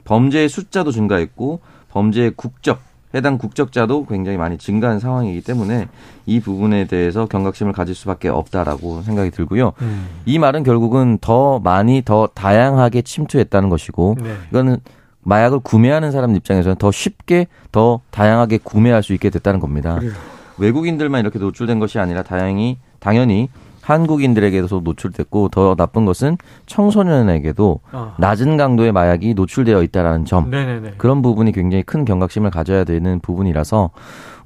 범죄의 0.04 0.48
숫자도 0.48 0.90
증가했고 0.90 1.60
범죄의 1.90 2.32
국적 2.36 2.80
해당 3.14 3.38
국적자도 3.38 4.06
굉장히 4.06 4.36
많이 4.36 4.58
증가한 4.58 4.98
상황이기 4.98 5.42
때문에 5.42 5.88
이 6.26 6.40
부분에 6.40 6.86
대해서 6.86 7.26
경각심을 7.26 7.72
가질 7.72 7.94
수밖에 7.94 8.28
없다라고 8.28 9.02
생각이 9.02 9.30
들고요. 9.30 9.72
음. 9.82 10.06
이 10.26 10.38
말은 10.38 10.64
결국은 10.64 11.18
더 11.20 11.60
많이 11.60 12.02
더 12.04 12.26
다양하게 12.26 13.02
침투했다는 13.02 13.68
것이고 13.68 14.16
네. 14.20 14.34
이거는 14.50 14.78
마약을 15.22 15.60
구매하는 15.60 16.10
사람 16.10 16.34
입장에서는 16.34 16.76
더 16.76 16.90
쉽게 16.90 17.46
더 17.72 18.00
다양하게 18.10 18.58
구매할 18.62 19.02
수 19.02 19.14
있게 19.14 19.30
됐다는 19.30 19.60
겁니다. 19.60 19.98
그래요. 19.98 20.12
외국인들만 20.58 21.20
이렇게 21.20 21.38
노출된 21.38 21.78
것이 21.78 21.98
아니라 21.98 22.22
다행히 22.22 22.78
당연히 23.00 23.48
한국인들에게도 23.84 24.80
노출됐고 24.80 25.48
더 25.50 25.74
나쁜 25.74 26.04
것은 26.04 26.38
청소년에게도 26.66 27.80
어. 27.92 28.14
낮은 28.18 28.56
강도의 28.56 28.92
마약이 28.92 29.34
노출되어 29.34 29.82
있다라는 29.82 30.24
점 30.24 30.50
네네네. 30.50 30.94
그런 30.96 31.22
부분이 31.22 31.52
굉장히 31.52 31.82
큰 31.82 32.04
경각심을 32.04 32.50
가져야 32.50 32.84
되는 32.84 33.20
부분이라서 33.20 33.90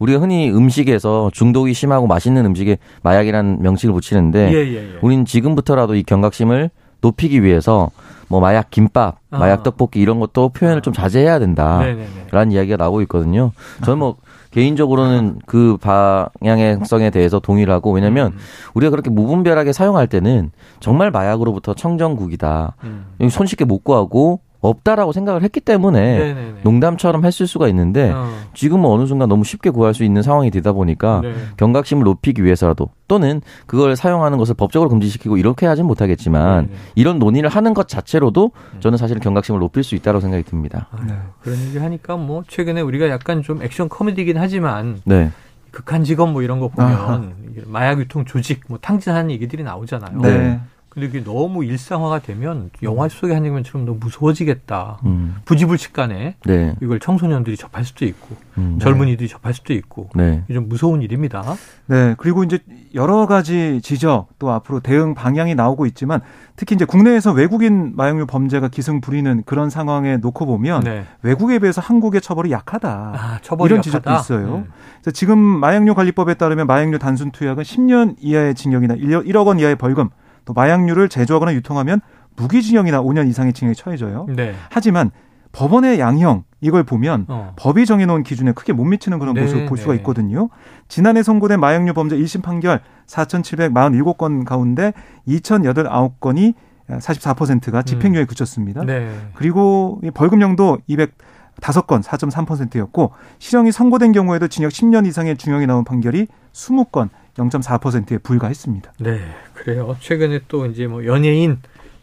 우리가 0.01 0.21
흔히 0.21 0.51
음식에서 0.51 1.31
중독이 1.33 1.73
심하고 1.73 2.07
맛있는 2.07 2.45
음식에 2.47 2.79
마약이라는 3.03 3.63
명칭을 3.63 3.93
붙이는데 3.95 4.53
예, 4.53 4.57
예, 4.57 4.75
예. 4.75 4.99
우리는 5.03 5.25
지금부터라도 5.25 5.95
이 5.95 6.03
경각심을 6.03 6.71
높이기 7.01 7.43
위해서 7.43 7.91
뭐 8.29 8.41
마약 8.41 8.71
김밥, 8.71 9.19
마약 9.31 9.61
아. 9.61 9.63
떡볶이 9.63 10.01
이런 10.01 10.21
것도 10.21 10.51
표현을 10.51 10.83
좀 10.83 10.93
자제해야 10.93 11.39
된다라는 11.39 12.53
이야기가 12.53 12.77
나오고 12.77 13.01
있거든요. 13.03 13.53
저는 13.85 13.99
뭐 13.99 14.17
개인적으로는 14.51 15.39
그 15.47 15.77
방향성에 15.79 17.11
대해서 17.11 17.39
동의를 17.39 17.73
하고 17.73 17.93
왜냐하면 17.93 18.33
음. 18.33 18.39
우리가 18.75 18.91
그렇게 18.91 19.11
무분별하게 19.11 19.73
사용할 19.73 20.07
때는 20.07 20.51
정말 20.81 21.11
마약으로부터 21.11 21.75
청정국이다. 21.75 22.75
음. 22.85 23.29
손쉽게 23.31 23.65
못 23.65 23.85
구하고 23.85 24.41
없다라고 24.61 25.13
생각을 25.13 25.43
했기 25.43 25.61
때문에 25.61 26.19
네네네. 26.19 26.55
농담처럼 26.63 27.25
했을 27.25 27.47
수가 27.47 27.69
있는데 27.69 28.11
어. 28.11 28.29
지금은 28.55 28.91
어느 28.91 29.07
순간 29.07 29.29
너무 29.29 29.45
쉽게 29.45 29.71
구할 29.71 29.95
수 29.95 30.05
있는 30.05 30.23
상황이 30.23 30.51
되다 30.51 30.73
보니까 30.73 31.21
네. 31.23 31.35
경각심을 31.57 32.03
높이기 32.05 32.43
위해서라도 32.43 32.91
또는 33.07 33.41
그걸 33.67 33.95
사용하는 33.95 34.37
것을 34.39 34.55
법적으로 34.55 34.91
금지시키고 34.91 35.37
이렇게 35.37 35.67
하진 35.67 35.87
못하겠지만 35.87 36.67
네네. 36.67 36.79
이런 36.97 37.19
논의를 37.19 37.49
하는 37.49 37.73
것 37.73 37.87
자체로도 37.89 38.51
음. 38.75 38.81
저는 38.81 38.99
사실은 38.99 39.21
경각심을 39.21 39.61
높일 39.61 39.85
수 39.85 39.95
있다고 39.95 40.21
생각이 40.21 40.43
듭니다. 40.43 40.89
아, 40.91 41.05
네. 41.07 41.15
그런 41.41 41.59
얘기 41.61 41.79
하니까 41.79 42.17
뭐 42.17 42.43
최근에 42.49 42.81
우리가 42.81 43.09
약간 43.09 43.43
좀 43.43 43.63
액션 43.63 43.89
코미디긴 43.89 44.37
하지만 44.39 45.01
네. 45.05 45.31
극한 45.71 46.03
직업 46.03 46.31
뭐 46.33 46.43
이런 46.43 46.59
거 46.59 46.69
보면 46.69 46.93
아하. 46.93 47.23
마약 47.67 48.01
유통 48.01 48.25
조직 48.25 48.63
뭐 48.69 48.79
탕진하는 48.81 49.31
얘기들이 49.31 49.63
나오잖아요. 49.63 50.61
네. 50.97 51.01
근데 51.01 51.07
이게 51.07 51.25
너무 51.25 51.65
일상화가 51.65 52.21
되면 52.21 52.71
영화 52.83 53.09
속의 53.09 53.35
한 53.35 53.45
장면처럼 53.45 53.87
너무 53.87 53.99
무서워지겠다. 54.01 54.99
음. 55.05 55.37
부지불식간에 55.45 56.37
네. 56.45 56.77
이걸 56.83 56.99
청소년들이 56.99 57.57
접할 57.57 57.85
수도 57.85 58.05
있고 58.05 58.37
음. 58.59 58.79
젊은이들이 58.81 59.29
접할 59.29 59.55
수도 59.55 59.73
있고 59.75 60.09
네. 60.15 60.45
좀 60.53 60.69
무서운 60.69 61.03
일입니다. 61.03 61.43
네. 61.87 62.15
그리고 62.19 62.45
이제 62.45 62.59
여러 62.95 63.27
가지 63.27 63.81
지적 63.83 64.29
또 64.39 64.51
앞으로 64.51 64.81
대응 64.81 65.15
방향이 65.15 65.55
나오고 65.55 65.87
있지만 65.87 66.21
특히 66.57 66.75
이제 66.75 66.85
국내에서 66.85 67.33
외국인 67.33 67.95
마약류 67.95 68.27
범죄가 68.27 68.69
기승 68.69 69.01
부리는 69.01 69.43
그런 69.45 69.71
상황에 69.71 70.17
놓고 70.17 70.47
보면 70.47 70.85
네. 70.85 71.05
외국에 71.23 71.59
비해서 71.59 71.81
한국의 71.81 72.21
처벌이 72.21 72.51
약하다. 72.51 73.13
아, 73.15 73.39
처벌이 73.43 73.67
이런 73.69 73.79
약하다? 73.79 73.83
지적도 73.83 74.13
있어요. 74.15 74.55
음. 74.57 74.71
그래서 75.01 75.13
지금 75.13 75.39
마약류 75.39 75.95
관리법에 75.95 76.35
따르면 76.35 76.67
마약류 76.67 76.99
단순 76.99 77.31
투약은 77.31 77.63
10년 77.63 78.17
이하의 78.21 78.55
징역이나 78.55 78.97
1억 78.97 79.47
원 79.47 79.61
이하의 79.61 79.77
벌금 79.77 80.09
또 80.49 80.55
마약류를 80.55 81.11
제조하거나 81.11 81.53
유통하면 81.53 82.01
무기징역이나 82.37 83.03
5년 83.03 83.29
이상의 83.29 83.53
징역이 83.53 83.77
처해져요. 83.77 84.29
네. 84.35 84.55
하지만 84.71 85.11
법원의 85.53 86.01
양형 86.01 86.45
이걸 86.63 86.85
보면 86.85 87.27
어. 87.29 87.53
법이 87.57 87.85
정해놓은 87.85 88.23
기준에 88.23 88.53
크게 88.53 88.73
못 88.73 88.85
미치는 88.85 89.19
그런 89.19 89.35
네, 89.35 89.43
모습을 89.43 89.67
볼 89.67 89.77
수가 89.77 89.93
네. 89.93 89.99
있거든요. 89.99 90.49
지난해 90.89 91.23
선고된 91.23 91.61
마약류 91.61 91.93
범죄 91.93 92.17
1심 92.17 92.43
판결 92.43 92.81
4,747건 93.07 94.47
가운데 94.47 94.95
2,089건이 95.27 96.55
44%가 96.89 97.83
집행유예에 97.83 98.25
음. 98.25 98.27
그쳤습니다. 98.27 98.85
네. 98.85 99.11
그리고 99.35 100.01
벌금형도 100.15 100.79
200 100.87 101.13
5건 101.61 102.03
4.3%였고 102.05 103.11
실형이 103.41 103.73
선고된 103.73 104.13
경우에도 104.13 104.47
징역 104.47 104.69
10년 104.69 105.07
이상의 105.09 105.37
중형이 105.37 105.67
나온 105.67 105.83
판결이 105.85 106.29
20건 106.53 107.09
0.4%에 107.39 108.19
불과했습니다. 108.19 108.93
네, 109.01 109.21
그래요. 109.55 109.97
최근에 110.01 110.41
또 110.49 110.67
이제 110.67 110.87
뭐 110.87 111.07
연예인 111.07 111.59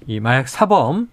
이 0.08 0.19
마약 0.19 0.48
사범 0.48 1.10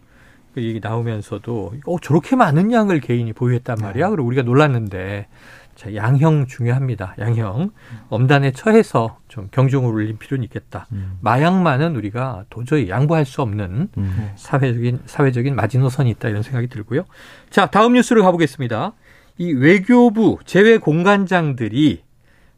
그 0.55 0.63
얘기 0.63 0.81
나오면서도 0.81 1.75
어 1.87 1.97
저렇게 2.01 2.37
많은 2.37 2.73
양을 2.73 3.01
개인이 3.01 3.33
보유했단 3.33 3.79
말이야. 3.81 4.07
네. 4.07 4.11
그리고 4.11 4.27
우리가 4.29 4.43
놀랐는데 4.43 5.27
자, 5.75 5.95
양형 5.95 6.47
중요합니다. 6.47 7.15
양형. 7.19 7.71
엄단에 8.11 8.53
처해서 8.53 9.19
좀 9.29 9.49
경종을 9.51 9.91
울릴 9.91 10.19
필요는 10.19 10.45
있겠다. 10.45 10.87
음. 10.93 11.19
마약만은 11.23 11.97
우리가 11.97 12.45
도저히 12.51 12.91
양보할 12.91 13.25
수 13.25 13.41
없는 13.41 13.89
음. 13.97 14.33
사회적인 14.37 15.01
사회적인 15.07 15.57
마지노선이 15.57 16.11
있다 16.11 16.29
이런 16.29 16.43
생각이 16.43 16.69
들고요. 16.69 17.05
자, 17.49 17.67
다음 17.67 17.95
뉴스로 17.95 18.23
가보겠습니다. 18.23 18.93
이 19.39 19.53
외교부 19.53 20.39
제외 20.45 20.77
공관장들이 20.77 22.03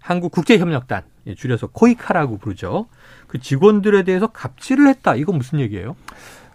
한국 0.00 0.32
국제협력단 0.32 1.02
줄여서 1.36 1.68
코이카라고 1.68 2.38
부르죠. 2.38 2.86
그 3.26 3.40
직원들에 3.40 4.02
대해서 4.02 4.26
갑질을 4.26 4.86
했다. 4.88 5.14
이건 5.14 5.38
무슨 5.38 5.60
얘기예요? 5.60 5.96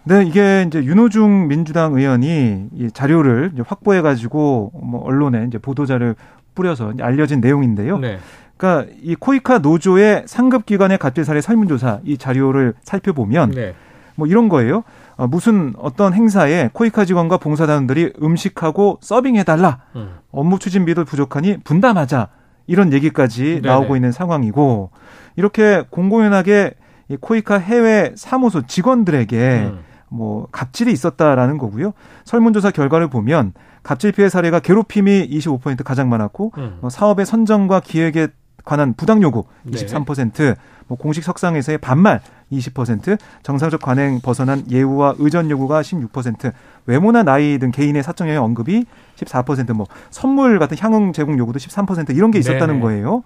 네, 0.04 0.24
이게 0.24 0.64
이제 0.66 0.82
윤호중 0.82 1.48
민주당 1.48 1.94
의원이 1.94 2.68
이 2.74 2.90
자료를 2.92 3.52
확보해 3.66 4.00
가지고 4.00 4.72
뭐 4.74 5.02
언론에 5.04 5.44
이제 5.46 5.58
보도 5.58 5.84
자료 5.86 6.14
뿌려서 6.54 6.94
알려진 7.00 7.40
내용인데요. 7.40 7.98
네. 7.98 8.18
그러니까 8.56 8.92
이 9.02 9.14
코이카 9.14 9.58
노조의 9.58 10.24
상급 10.26 10.66
기관의 10.66 10.98
갑질 10.98 11.24
사례 11.24 11.40
설문조사 11.40 12.00
이 12.04 12.18
자료를 12.18 12.74
살펴보면 12.82 13.50
네. 13.50 13.74
뭐 14.14 14.26
이런 14.26 14.48
거예요. 14.48 14.84
어, 15.16 15.26
무슨 15.26 15.74
어떤 15.78 16.14
행사에 16.14 16.70
코이카 16.72 17.04
직원과 17.04 17.38
봉사단들이 17.38 18.14
음식하고 18.22 18.98
서빙해달라. 19.02 19.80
음. 19.96 20.14
업무 20.30 20.58
추진비도 20.58 21.04
부족하니 21.04 21.58
분담하자. 21.64 22.28
이런 22.70 22.92
얘기까지 22.92 23.42
네네. 23.42 23.60
나오고 23.62 23.96
있는 23.96 24.12
상황이고 24.12 24.90
이렇게 25.34 25.82
공공연하게 25.90 26.74
이 27.08 27.16
코이카 27.16 27.58
해외 27.58 28.12
사무소 28.14 28.62
직원들에게 28.64 29.70
음. 29.72 29.80
뭐 30.08 30.46
갑질이 30.52 30.92
있었다라는 30.92 31.58
거고요. 31.58 31.92
설문조사 32.24 32.70
결과를 32.70 33.08
보면 33.08 33.54
갑질 33.82 34.12
피해 34.12 34.28
사례가 34.28 34.60
괴롭힘이 34.60 35.28
25% 35.28 35.82
가장 35.82 36.08
많았고 36.08 36.52
음. 36.58 36.78
뭐 36.80 36.90
사업의 36.90 37.26
선정과 37.26 37.80
기획에 37.80 38.28
관한 38.64 38.94
부당 38.94 39.20
요구 39.22 39.46
23%, 39.66 40.32
네. 40.34 40.54
뭐 40.86 40.96
공식 40.96 41.24
석상에서의 41.24 41.78
반말 41.78 42.20
20%, 42.52 43.18
정상적 43.42 43.80
관행 43.80 44.20
벗어난 44.20 44.64
예우와 44.70 45.14
의전 45.18 45.50
요구가 45.50 45.82
16%, 45.82 46.52
외모나 46.86 47.22
나이 47.22 47.58
등 47.58 47.70
개인의 47.70 48.02
사적 48.02 48.28
영역 48.28 48.44
언급이 48.44 48.84
14%뭐 49.16 49.86
선물 50.10 50.58
같은 50.58 50.76
향응 50.78 51.12
제공 51.12 51.38
요구도 51.38 51.58
13% 51.58 52.16
이런 52.16 52.30
게 52.30 52.38
있었다는 52.38 52.76
네 52.76 52.80
거예요. 52.80 53.22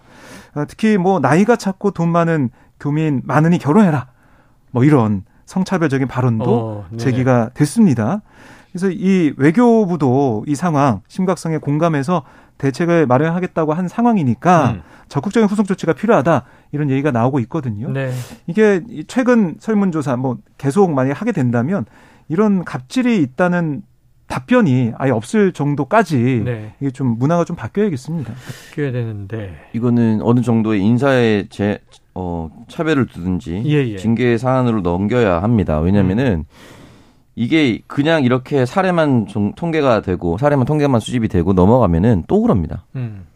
어, 0.55 0.65
특히 0.69 0.99
뭐 0.99 1.21
나이가 1.21 1.57
작고 1.57 1.93
돈 1.93 2.11
많은 2.11 2.51
교민 2.79 3.23
많으니 3.25 3.59
결혼해라. 3.59 4.09
뭐 4.71 4.85
이런 4.85 5.25
성차별적인 5.47 6.09
발언도 6.09 6.45
어, 6.45 6.87
제기가 6.97 7.51
됐습니다. 7.55 8.23
그래서 8.73 8.91
이 8.91 9.33
외교부도 9.37 10.45
이 10.49 10.57
상황 10.57 11.01
심각성에 11.07 11.59
공감해서 11.59 12.25
대책을 12.59 13.07
마련하겠다고 13.07 13.73
한 13.73 13.89
상황이니까 13.89 14.71
음. 14.71 14.83
적극적인 15.09 15.49
후속 15.49 15.67
조치가 15.67 15.93
필요하다 15.93 16.45
이런 16.73 16.91
얘기가 16.91 17.11
나오고 17.11 17.41
있거든요. 17.41 17.91
네. 17.91 18.13
이게 18.47 18.83
최근 19.07 19.57
설문조사 19.59 20.17
뭐 20.17 20.39
계속 20.59 20.93
만약 20.93 21.21
하게 21.21 21.33
된다면 21.33 21.85
이런 22.29 22.65
갑질이 22.65 23.19
있다는 23.19 23.83
답변이 24.27 24.93
아예 24.97 25.11
없을 25.11 25.53
정도까지 25.53 26.43
네. 26.45 26.75
이게 26.81 26.91
좀 26.91 27.19
문화가 27.19 27.45
좀 27.45 27.57
바뀌어야겠습니다. 27.57 28.33
바뀌어야 28.71 28.93
되는데 28.93 29.55
이거는 29.75 30.21
어느 30.23 30.41
정도의 30.41 30.81
인사의 30.81 31.49
제 31.51 31.81
어, 32.15 32.49
차별을 32.69 33.07
두든지 33.07 33.65
예, 33.67 33.89
예. 33.89 33.97
징계 33.97 34.39
사안으로 34.39 34.81
넘겨야 34.81 35.43
합니다. 35.43 35.81
왜냐면은 35.81 36.45
음. 36.49 36.84
이게 37.37 37.81
그냥 37.87 38.25
이렇게 38.25 38.65
사례만 38.65 39.27
좀 39.27 39.53
통계가 39.55 40.03
되고 40.03 40.39
사례만 40.39 40.67
통계만 40.67 41.01
수집이 41.01 41.29
되고 41.29 41.53
넘어가면은 41.53 42.25
또 42.29 42.41
그럽니다. 42.41 42.85
음. 42.95 43.27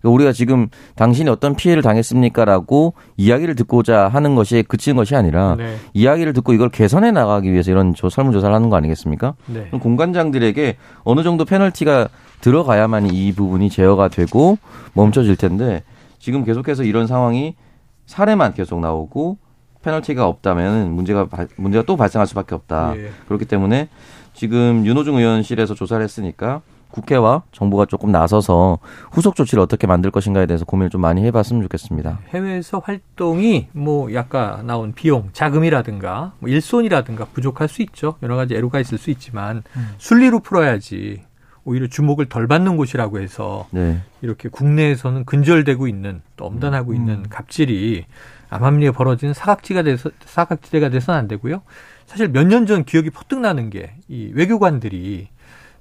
그러니까 0.00 0.14
우리가 0.14 0.32
지금 0.32 0.68
당신이 0.94 1.28
어떤 1.30 1.54
피해를 1.54 1.82
당했습니까라고 1.82 2.94
이야기를 3.16 3.54
듣고자 3.56 4.08
하는 4.08 4.34
것이 4.34 4.64
그치는 4.66 4.96
것이 4.96 5.16
아니라 5.16 5.56
네. 5.56 5.76
이야기를 5.94 6.32
듣고 6.32 6.52
이걸 6.52 6.68
개선해 6.68 7.10
나가기 7.10 7.50
위해서 7.50 7.70
이런 7.70 7.94
설문조사를 7.96 8.54
하는 8.54 8.70
거 8.70 8.76
아니겠습니까? 8.76 9.34
네. 9.46 9.68
공관장들에게 9.70 10.76
어느 11.04 11.22
정도 11.22 11.44
페널티가 11.44 12.08
들어가야만 12.40 13.12
이 13.12 13.32
부분이 13.32 13.70
제어가 13.70 14.08
되고 14.08 14.58
멈춰질 14.94 15.36
텐데 15.36 15.82
지금 16.18 16.44
계속해서 16.44 16.84
이런 16.84 17.06
상황이 17.06 17.54
사례만 18.06 18.54
계속 18.54 18.80
나오고 18.80 19.38
페널티가 19.86 20.26
없다면 20.26 20.90
문제가 20.92 21.28
문제가 21.54 21.84
또 21.84 21.96
발생할 21.96 22.26
수밖에 22.26 22.56
없다. 22.56 22.94
예. 22.96 23.10
그렇기 23.28 23.44
때문에 23.44 23.88
지금 24.34 24.84
윤호중 24.84 25.16
의원실에서 25.16 25.74
조사를 25.74 26.02
했으니까 26.02 26.60
국회와 26.90 27.42
정부가 27.52 27.86
조금 27.86 28.10
나서서 28.10 28.78
후속 29.12 29.36
조치를 29.36 29.62
어떻게 29.62 29.86
만들 29.86 30.10
것인가에 30.10 30.46
대해서 30.46 30.64
고민을 30.64 30.90
좀 30.90 31.00
많이 31.00 31.24
해봤으면 31.24 31.62
좋겠습니다. 31.62 32.18
해외에서 32.30 32.80
활동이 32.80 33.68
뭐 33.72 34.12
약간 34.12 34.66
나온 34.66 34.92
비용, 34.92 35.28
자금이라든가 35.32 36.32
뭐 36.40 36.50
일손이라든가 36.50 37.26
부족할 37.26 37.68
수 37.68 37.82
있죠. 37.82 38.16
여러 38.22 38.34
가지 38.34 38.54
애로가 38.54 38.80
있을 38.80 38.98
수 38.98 39.10
있지만 39.10 39.62
음. 39.76 39.90
순리로 39.98 40.40
풀어야지 40.40 41.22
오히려 41.64 41.88
주목을 41.88 42.28
덜 42.28 42.46
받는 42.46 42.76
곳이라고 42.76 43.20
해서 43.20 43.66
네. 43.70 44.00
이렇게 44.22 44.48
국내에서는 44.48 45.24
근절되고 45.24 45.88
있는 45.88 46.22
또 46.36 46.46
엄단하고 46.46 46.92
음. 46.92 46.96
있는 46.96 47.28
갑질이 47.28 48.06
암암리에 48.50 48.90
벌어진 48.92 49.32
사각지가 49.32 49.82
돼서 49.82 50.10
사각지대가 50.24 50.88
돼서는 50.88 51.18
안 51.18 51.28
되고요. 51.28 51.62
사실 52.06 52.28
몇 52.28 52.46
년 52.46 52.66
전 52.66 52.84
기억이 52.84 53.10
퍼뜩 53.10 53.40
나는 53.40 53.70
게 53.70 53.94
이 54.08 54.30
외교관들이 54.34 55.28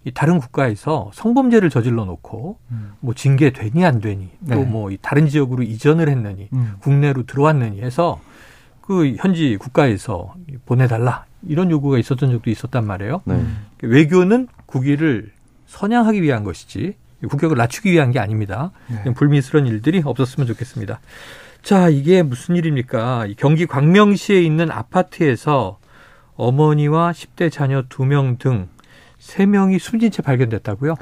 이 0.07 0.11
다른 0.11 0.39
국가에서 0.39 1.09
성범죄를 1.13 1.69
저질러 1.71 2.05
놓고 2.05 2.59
음. 2.71 2.93
뭐 2.99 3.13
징계 3.15 3.51
되니 3.51 3.83
안 3.85 3.99
되니 3.99 4.29
네. 4.39 4.55
또뭐 4.55 4.91
다른 5.01 5.27
지역으로 5.27 5.63
이전을 5.63 6.09
했느니 6.09 6.47
음. 6.53 6.73
국내로 6.79 7.23
들어왔느니 7.25 7.81
해서 7.81 8.21
그 8.81 9.15
현지 9.17 9.57
국가에서 9.57 10.35
보내달라 10.67 11.25
이런 11.47 11.71
요구가 11.71 11.97
있었던 11.97 12.29
적도 12.31 12.49
있었단 12.51 12.85
말이에요. 12.85 13.21
네. 13.25 13.43
외교는 13.81 14.47
국위를 14.67 15.31
선양하기 15.65 16.21
위한 16.21 16.43
것이지 16.43 16.95
국격을 17.27 17.57
낮추기 17.57 17.91
위한 17.91 18.11
게 18.11 18.19
아닙니다. 18.19 18.69
네. 18.87 19.11
불미스러운 19.13 19.65
일들이 19.65 20.03
없었으면 20.05 20.45
좋겠습니다. 20.45 20.99
자, 21.65 21.89
이게 21.89 22.21
무슨 22.21 22.55
일입니까? 22.55 23.25
경기 23.37 23.65
광명시에 23.65 24.39
있는 24.39 24.69
아파트에서 24.69 25.79
어머니와 26.35 27.11
10대 27.11 27.51
자녀 27.51 27.81
2명 27.87 28.37
등 28.37 28.69
3명이 29.19 29.79
숨진 29.79 30.11
채 30.11 30.21
발견됐다고요? 30.21 30.93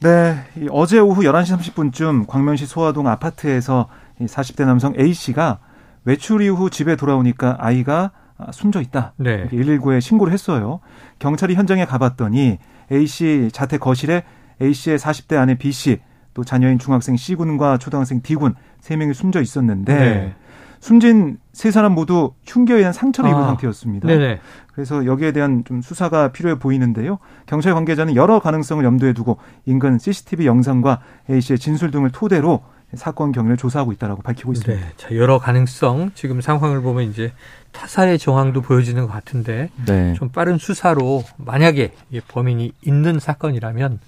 네, 0.00 0.36
어제 0.70 0.98
오후 0.98 1.20
11시 1.20 1.74
30분쯤 1.74 2.26
광명시 2.26 2.64
소화동 2.64 3.08
아파트에서 3.08 3.90
40대 4.18 4.64
남성 4.64 4.94
A씨가 4.98 5.58
외출 6.06 6.40
이후 6.40 6.70
집에 6.70 6.96
돌아오니까 6.96 7.58
아이가 7.60 8.12
숨져 8.52 8.80
있다. 8.80 9.12
네. 9.18 9.48
119에 9.48 10.00
신고를 10.00 10.32
했어요. 10.32 10.80
경찰이 11.18 11.56
현장에 11.56 11.84
가봤더니 11.84 12.56
A씨 12.90 13.50
자택 13.52 13.80
거실에 13.80 14.24
A씨의 14.62 14.98
40대 14.98 15.36
아내 15.36 15.56
B씨 15.56 16.00
또 16.34 16.44
자녀인 16.44 16.78
중학생 16.78 17.16
C군과 17.16 17.78
초등학생 17.78 18.22
D군 18.22 18.54
세 18.80 18.96
명이 18.96 19.14
숨져 19.14 19.40
있었는데 19.40 19.94
네. 19.94 20.34
숨진 20.80 21.38
세 21.52 21.70
사람 21.70 21.92
모두 21.92 22.32
흉기에 22.46 22.76
의한 22.76 22.92
상처를 22.92 23.30
아. 23.30 23.34
입은 23.34 23.44
상태였습니다. 23.44 24.08
네네. 24.08 24.40
그래서 24.72 25.04
여기에 25.04 25.32
대한 25.32 25.62
좀 25.64 25.82
수사가 25.82 26.32
필요해 26.32 26.58
보이는데요. 26.58 27.18
경찰 27.46 27.74
관계자는 27.74 28.16
여러 28.16 28.40
가능성을 28.40 28.82
염두에 28.84 29.12
두고 29.12 29.36
인근 29.66 29.98
CCTV 29.98 30.46
영상과 30.46 31.00
A 31.28 31.40
씨의 31.40 31.58
진술 31.58 31.90
등을 31.90 32.10
토대로 32.10 32.62
사건 32.94 33.30
경위를 33.30 33.56
조사하고 33.56 33.92
있다라고 33.92 34.22
밝히고 34.22 34.52
있습니다. 34.52 34.84
네. 34.84 34.92
자, 34.96 35.14
여러 35.14 35.38
가능성 35.38 36.12
지금 36.14 36.40
상황을 36.40 36.80
보면 36.80 37.04
이제 37.04 37.32
타사의 37.72 38.18
정황도 38.18 38.62
보여지는 38.62 39.06
것 39.06 39.12
같은데 39.12 39.70
네. 39.86 40.14
좀 40.14 40.30
빠른 40.30 40.58
수사로 40.58 41.22
만약에 41.36 41.92
범인이 42.28 42.72
있는 42.82 43.20
사건이라면 43.20 44.00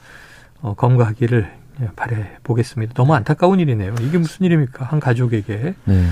어, 0.62 0.74
검거하기를 0.74 1.50
예, 1.52 1.61
바래 1.96 2.36
보겠습니다. 2.42 2.94
너무 2.94 3.14
안타까운 3.14 3.60
일이네요. 3.60 3.94
이게 4.00 4.18
무슨 4.18 4.46
일입니까? 4.46 4.84
한 4.84 5.00
가족에게. 5.00 5.74
네. 5.84 6.04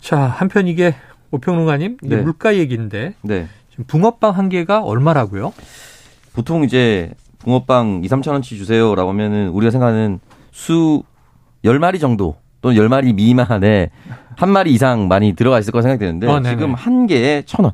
자, 0.00 0.18
한편 0.18 0.66
이게 0.66 0.94
오평론가님 1.30 1.98
이게 2.02 2.16
네. 2.16 2.22
물가 2.22 2.56
얘기인데 2.56 3.14
네. 3.22 3.46
지금 3.70 3.84
붕어빵 3.86 4.36
한 4.36 4.48
개가 4.48 4.82
얼마라고요? 4.82 5.52
보통 6.32 6.64
이제 6.64 7.12
붕어빵 7.40 8.02
2, 8.04 8.08
3천 8.08 8.32
원치 8.32 8.56
주세요라고 8.56 9.10
하면은 9.10 9.48
우리가 9.50 9.70
생각하는 9.70 10.20
수 10.50 11.02
10마리 11.64 12.00
정도 12.00 12.36
또는 12.60 12.76
10마리 12.76 13.14
미만에 13.14 13.90
한 14.36 14.50
마리 14.50 14.72
이상 14.72 15.08
많이 15.08 15.34
들어가 15.34 15.58
있을 15.58 15.72
거라 15.72 15.82
생각되는데 15.82 16.26
어, 16.26 16.42
지금 16.42 16.74
한 16.74 17.06
개에 17.06 17.42
천 17.46 17.64
원. 17.64 17.72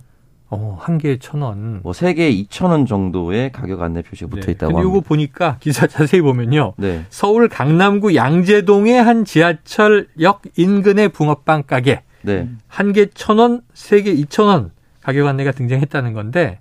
어, 0.51 0.79
한 0.81 0.99
개에 0.99 1.19
천 1.19 1.43
원. 1.43 1.81
뭐 1.83 1.93
세 1.93 2.15
개에 2.15 2.31
이천 2.31 2.71
원 2.71 2.87
정도의 2.87 3.51
가격 3.53 3.83
안내 3.83 4.03
표시가 4.03 4.29
붙어 4.31 4.47
네. 4.47 4.53
있다고 4.53 4.73
근데 4.73 4.83
합니다. 4.83 4.99
이거 4.99 5.01
보니까 5.07 5.57
기사 5.61 5.87
자세히 5.87 6.21
보면요. 6.21 6.75
네. 6.77 7.05
서울 7.11 7.49
강남구 7.49 8.15
양재동의 8.15 9.03
한 9.03 9.25
지하철역 9.25 10.43
인근의 10.57 11.09
붕어빵 11.11 11.65
가게. 11.67 12.03
네. 12.23 12.49
한개 12.69 13.07
천 13.15 13.39
원, 13.39 13.63
세 13.75 14.03
개 14.03 14.11
이천 14.13 14.47
원 14.47 14.71
가격 15.03 15.27
안내가 15.29 15.53
등장했다는 15.53 16.13
건데 16.13 16.59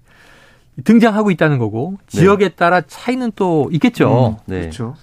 등장하고 0.84 1.32
있다는 1.32 1.58
거고 1.58 1.96
네. 2.12 2.20
지역에 2.20 2.50
따라 2.50 2.82
차이는 2.82 3.32
또 3.36 3.70
있겠죠. 3.72 4.38
음, 4.40 4.44
네. 4.46 4.60
그렇죠. 4.62 4.96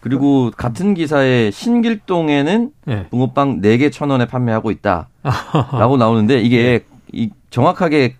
그리고 0.00 0.50
같은 0.56 0.94
기사에 0.94 1.50
신길동에는 1.52 2.70
네. 2.86 3.06
붕어빵 3.10 3.60
4개 3.60 3.92
천 3.92 4.10
원에 4.10 4.26
판매하고 4.26 4.70
있다 4.72 5.08
라고 5.72 5.96
나오는데 5.98 6.40
이게 6.40 6.84
이 7.12 7.30
정확하게 7.50 8.16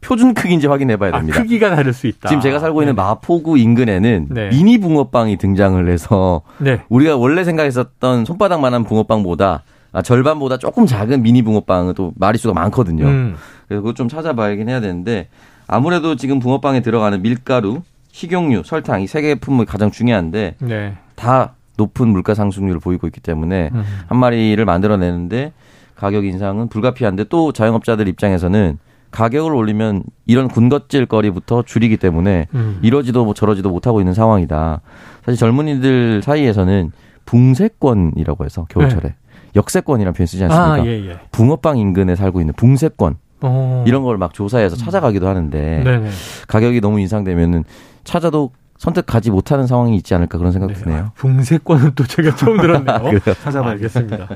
표준 0.00 0.34
크기인지 0.34 0.66
확인해 0.66 0.96
봐야 0.96 1.10
아, 1.12 1.18
됩니다. 1.18 1.38
아, 1.38 1.42
크기가 1.42 1.74
다를 1.74 1.92
수 1.92 2.06
있다. 2.06 2.28
지금 2.28 2.40
제가 2.40 2.58
살고 2.60 2.82
있는 2.82 2.94
네네. 2.94 3.04
마포구 3.04 3.58
인근에는 3.58 4.28
네. 4.30 4.48
미니 4.50 4.78
붕어빵이 4.78 5.36
등장을 5.36 5.88
해서 5.88 6.42
네. 6.58 6.82
우리가 6.88 7.16
원래 7.16 7.44
생각했었던 7.44 8.24
손바닥만한 8.24 8.84
붕어빵보다 8.84 9.62
아, 9.92 10.02
절반보다 10.02 10.58
조금 10.58 10.86
작은 10.86 11.22
미니 11.22 11.42
붕어빵은 11.42 11.94
또 11.94 12.12
마리수가 12.16 12.54
많거든요. 12.54 13.06
음. 13.06 13.36
그래서 13.66 13.82
그거 13.82 13.94
좀 13.94 14.08
찾아봐야긴 14.08 14.68
해야 14.68 14.80
되는데 14.80 15.28
아무래도 15.66 16.14
지금 16.14 16.38
붕어빵에 16.38 16.80
들어가는 16.80 17.22
밀가루, 17.22 17.82
식용유, 18.12 18.62
설탕 18.64 19.02
이 19.02 19.06
세개 19.06 19.36
품목이 19.36 19.66
가장 19.66 19.90
중요한데 19.90 20.56
네. 20.60 20.94
다 21.16 21.54
높은 21.76 22.08
물가 22.08 22.34
상승률을 22.34 22.80
보이고 22.80 23.06
있기 23.06 23.20
때문에 23.20 23.70
음. 23.74 23.84
한 24.06 24.18
마리를 24.18 24.64
만들어내는데 24.64 25.52
가격 25.96 26.24
인상은 26.24 26.68
불가피한데 26.68 27.24
또 27.24 27.52
자영업자들 27.52 28.06
입장에서는 28.08 28.78
가격을 29.10 29.54
올리면 29.54 30.02
이런 30.26 30.48
군것질 30.48 31.06
거리부터 31.06 31.62
줄이기 31.62 31.96
때문에 31.96 32.48
음. 32.54 32.78
이러지도 32.82 33.24
뭐 33.24 33.32
저러지도 33.34 33.70
못하고 33.70 34.00
있는 34.00 34.12
상황이다. 34.12 34.80
사실 35.24 35.38
젊은이들 35.38 36.22
사이에서는 36.22 36.92
붕세권이라고 37.24 38.44
해서 38.44 38.66
겨울철에 38.68 39.02
네. 39.02 39.14
역세권이라는 39.54 40.12
표현 40.12 40.26
쓰지 40.26 40.44
않습니까? 40.44 40.72
아, 40.74 40.84
예, 40.86 41.08
예. 41.08 41.18
붕어빵 41.32 41.78
인근에 41.78 42.14
살고 42.14 42.40
있는 42.40 42.52
붕세권 42.54 43.16
어. 43.42 43.84
이런 43.86 44.02
걸 44.02 44.18
막 44.18 44.34
조사해서 44.34 44.76
찾아가기도 44.76 45.28
하는데 45.28 45.82
네네. 45.84 46.10
가격이 46.48 46.80
너무 46.80 47.00
인상되면은 47.00 47.64
찾아도 48.04 48.50
선택하지 48.78 49.30
못하는 49.30 49.66
상황이 49.66 49.96
있지 49.96 50.14
않을까 50.14 50.36
그런 50.36 50.52
생각 50.52 50.66
네. 50.68 50.74
드네요. 50.74 50.98
아, 51.04 51.12
붕세권은 51.14 51.92
또 51.94 52.04
제가 52.04 52.36
처음 52.36 52.58
들었네요. 52.58 53.18
찾아봐야겠습니다. 53.42 54.28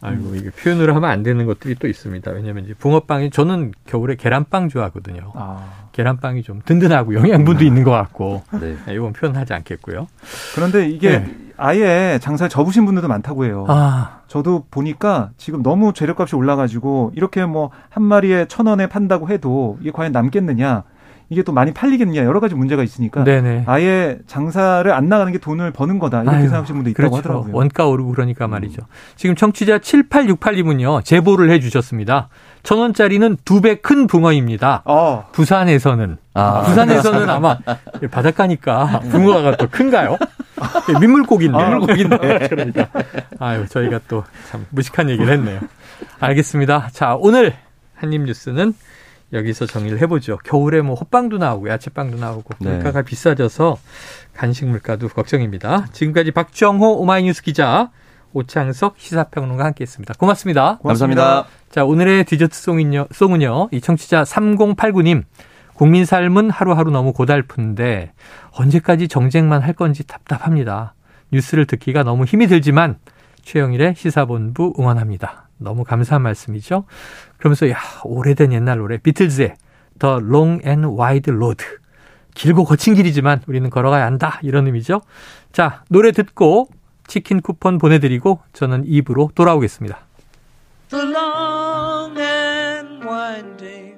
아이고 0.00 0.34
이게 0.34 0.50
표현으로 0.50 0.94
하면 0.94 1.10
안 1.10 1.22
되는 1.22 1.46
것들이 1.46 1.74
또 1.76 1.88
있습니다. 1.88 2.30
왜냐하면 2.30 2.64
이제 2.64 2.74
붕어빵이 2.74 3.30
저는 3.30 3.72
겨울에 3.86 4.14
계란빵 4.14 4.68
좋아하거든요. 4.68 5.32
아. 5.34 5.86
계란빵이 5.92 6.42
좀 6.42 6.60
든든하고 6.64 7.14
영양분도 7.14 7.60
아. 7.60 7.64
있는 7.64 7.82
것 7.82 7.90
같고 7.90 8.42
네. 8.60 8.76
네, 8.86 8.94
이건 8.94 9.12
표현하지 9.14 9.54
않겠고요. 9.54 10.06
그런데 10.54 10.88
이게 10.88 11.20
네. 11.20 11.36
아예 11.56 12.18
장사를 12.20 12.50
접으신 12.50 12.84
분들도 12.84 13.08
많다고 13.08 13.46
해요. 13.46 13.64
아. 13.68 14.20
저도 14.28 14.66
보니까 14.70 15.30
지금 15.38 15.62
너무 15.62 15.92
재료값이 15.92 16.36
올라가지고 16.36 17.12
이렇게 17.14 17.44
뭐 17.46 17.70
한 17.96 18.02
마리에 18.02 18.44
천 18.46 18.66
원에 18.66 18.86
판다고 18.88 19.30
해도 19.30 19.78
이게 19.80 19.90
과연 19.90 20.12
남겠느냐 20.12 20.82
이게 21.28 21.42
또 21.42 21.50
많이 21.52 21.72
팔리겠느냐 21.74 22.22
여러 22.24 22.38
가지 22.38 22.54
문제가 22.54 22.82
있으니까 22.84 23.24
네네. 23.24 23.64
아예 23.66 24.18
장사를 24.28 24.90
안 24.92 25.08
나가는 25.08 25.32
게 25.32 25.38
돈을 25.38 25.72
버는 25.72 25.98
거다 25.98 26.22
이렇게 26.22 26.36
아유, 26.36 26.42
생각하시는 26.44 26.78
분도 26.82 26.90
있다고 26.90 27.10
그렇죠. 27.10 27.16
하더라고요. 27.28 27.54
원가 27.56 27.86
오르고 27.86 28.12
그러니까 28.12 28.46
말이죠. 28.46 28.82
지금 29.16 29.34
청취자 29.34 29.78
7868님은요 29.78 31.04
제보를 31.04 31.50
해 31.50 31.58
주셨습니다. 31.60 32.28
천 32.62 32.78
원짜리는 32.78 33.36
두 33.44 33.60
배 33.60 33.76
큰 33.76 34.06
붕어입니다. 34.06 34.82
어. 34.84 35.26
부산에서는 35.32 36.16
아. 36.34 36.62
부산에서는 36.62 37.28
아마 37.30 37.58
바닷가니까 38.10 39.00
붕어가 39.10 39.56
더 39.56 39.68
큰가요? 39.68 40.16
예, 40.94 40.98
민물고기인데. 41.00 41.58
아, 41.58 41.68
민물고기인데. 41.70 42.48
그러니까 42.48 42.88
아유 43.40 43.66
저희가 43.68 44.00
또 44.08 44.24
참 44.50 44.64
무식한 44.70 45.10
얘기를 45.10 45.32
했네요. 45.32 45.60
알겠습니다. 46.20 46.88
자 46.92 47.16
오늘 47.18 47.54
한입 47.94 48.22
뉴스는 48.22 48.74
여기서 49.36 49.66
정리를 49.66 50.00
해보죠. 50.00 50.38
겨울에 50.38 50.80
뭐 50.80 50.94
호빵도 50.94 51.38
나오고 51.38 51.68
야채빵도 51.68 52.18
나오고 52.18 52.54
네. 52.60 52.70
물가가 52.70 53.02
비싸져서 53.02 53.78
간식 54.34 54.66
물가도 54.66 55.08
걱정입니다. 55.08 55.86
지금까지 55.92 56.32
박정호 56.32 57.00
오마이뉴스 57.00 57.42
기자 57.42 57.90
오창석 58.32 58.96
시사평론가 58.98 59.64
함께했습니다. 59.64 60.14
고맙습니다. 60.14 60.78
고맙습니다. 60.78 61.22
감사합니다. 61.22 61.56
자 61.70 61.84
오늘의 61.84 62.24
디저트 62.24 62.58
송은요, 62.58 63.06
송은요 63.12 63.68
이 63.72 63.80
청취자 63.80 64.24
3089님 64.24 65.22
국민 65.74 66.04
삶은 66.04 66.50
하루하루 66.50 66.90
너무 66.90 67.12
고달픈데 67.12 68.12
언제까지 68.52 69.08
정쟁만 69.08 69.62
할 69.62 69.74
건지 69.74 70.06
답답합니다. 70.06 70.94
뉴스를 71.32 71.66
듣기가 71.66 72.02
너무 72.02 72.24
힘이 72.24 72.46
들지만 72.46 72.98
최영일의 73.42 73.94
시사본부 73.96 74.74
응원합니다. 74.78 75.48
너무 75.58 75.84
감사한 75.84 76.22
말씀이죠. 76.22 76.84
그러면서 77.46 77.70
야 77.70 77.78
오래된 78.02 78.52
옛날 78.52 78.78
노래 78.78 78.98
비틀즈의 78.98 79.54
The 80.00 80.16
Long 80.16 80.66
and 80.66 80.88
Wide 80.88 81.32
Road 81.32 81.64
길고 82.34 82.64
거친 82.64 82.94
길이지만 82.94 83.42
우리는 83.46 83.70
걸어가야 83.70 84.04
한다 84.04 84.40
이런 84.42 84.66
의미죠. 84.66 85.02
자 85.52 85.84
노래 85.88 86.10
듣고 86.10 86.68
치킨 87.06 87.40
쿠폰 87.40 87.78
보내드리고 87.78 88.40
저는 88.52 88.82
입으로 88.86 89.30
돌아오겠습니다. 89.34 89.98
The 90.88 91.04
long 91.04 92.20
and 92.20 93.06
winding 93.06 93.95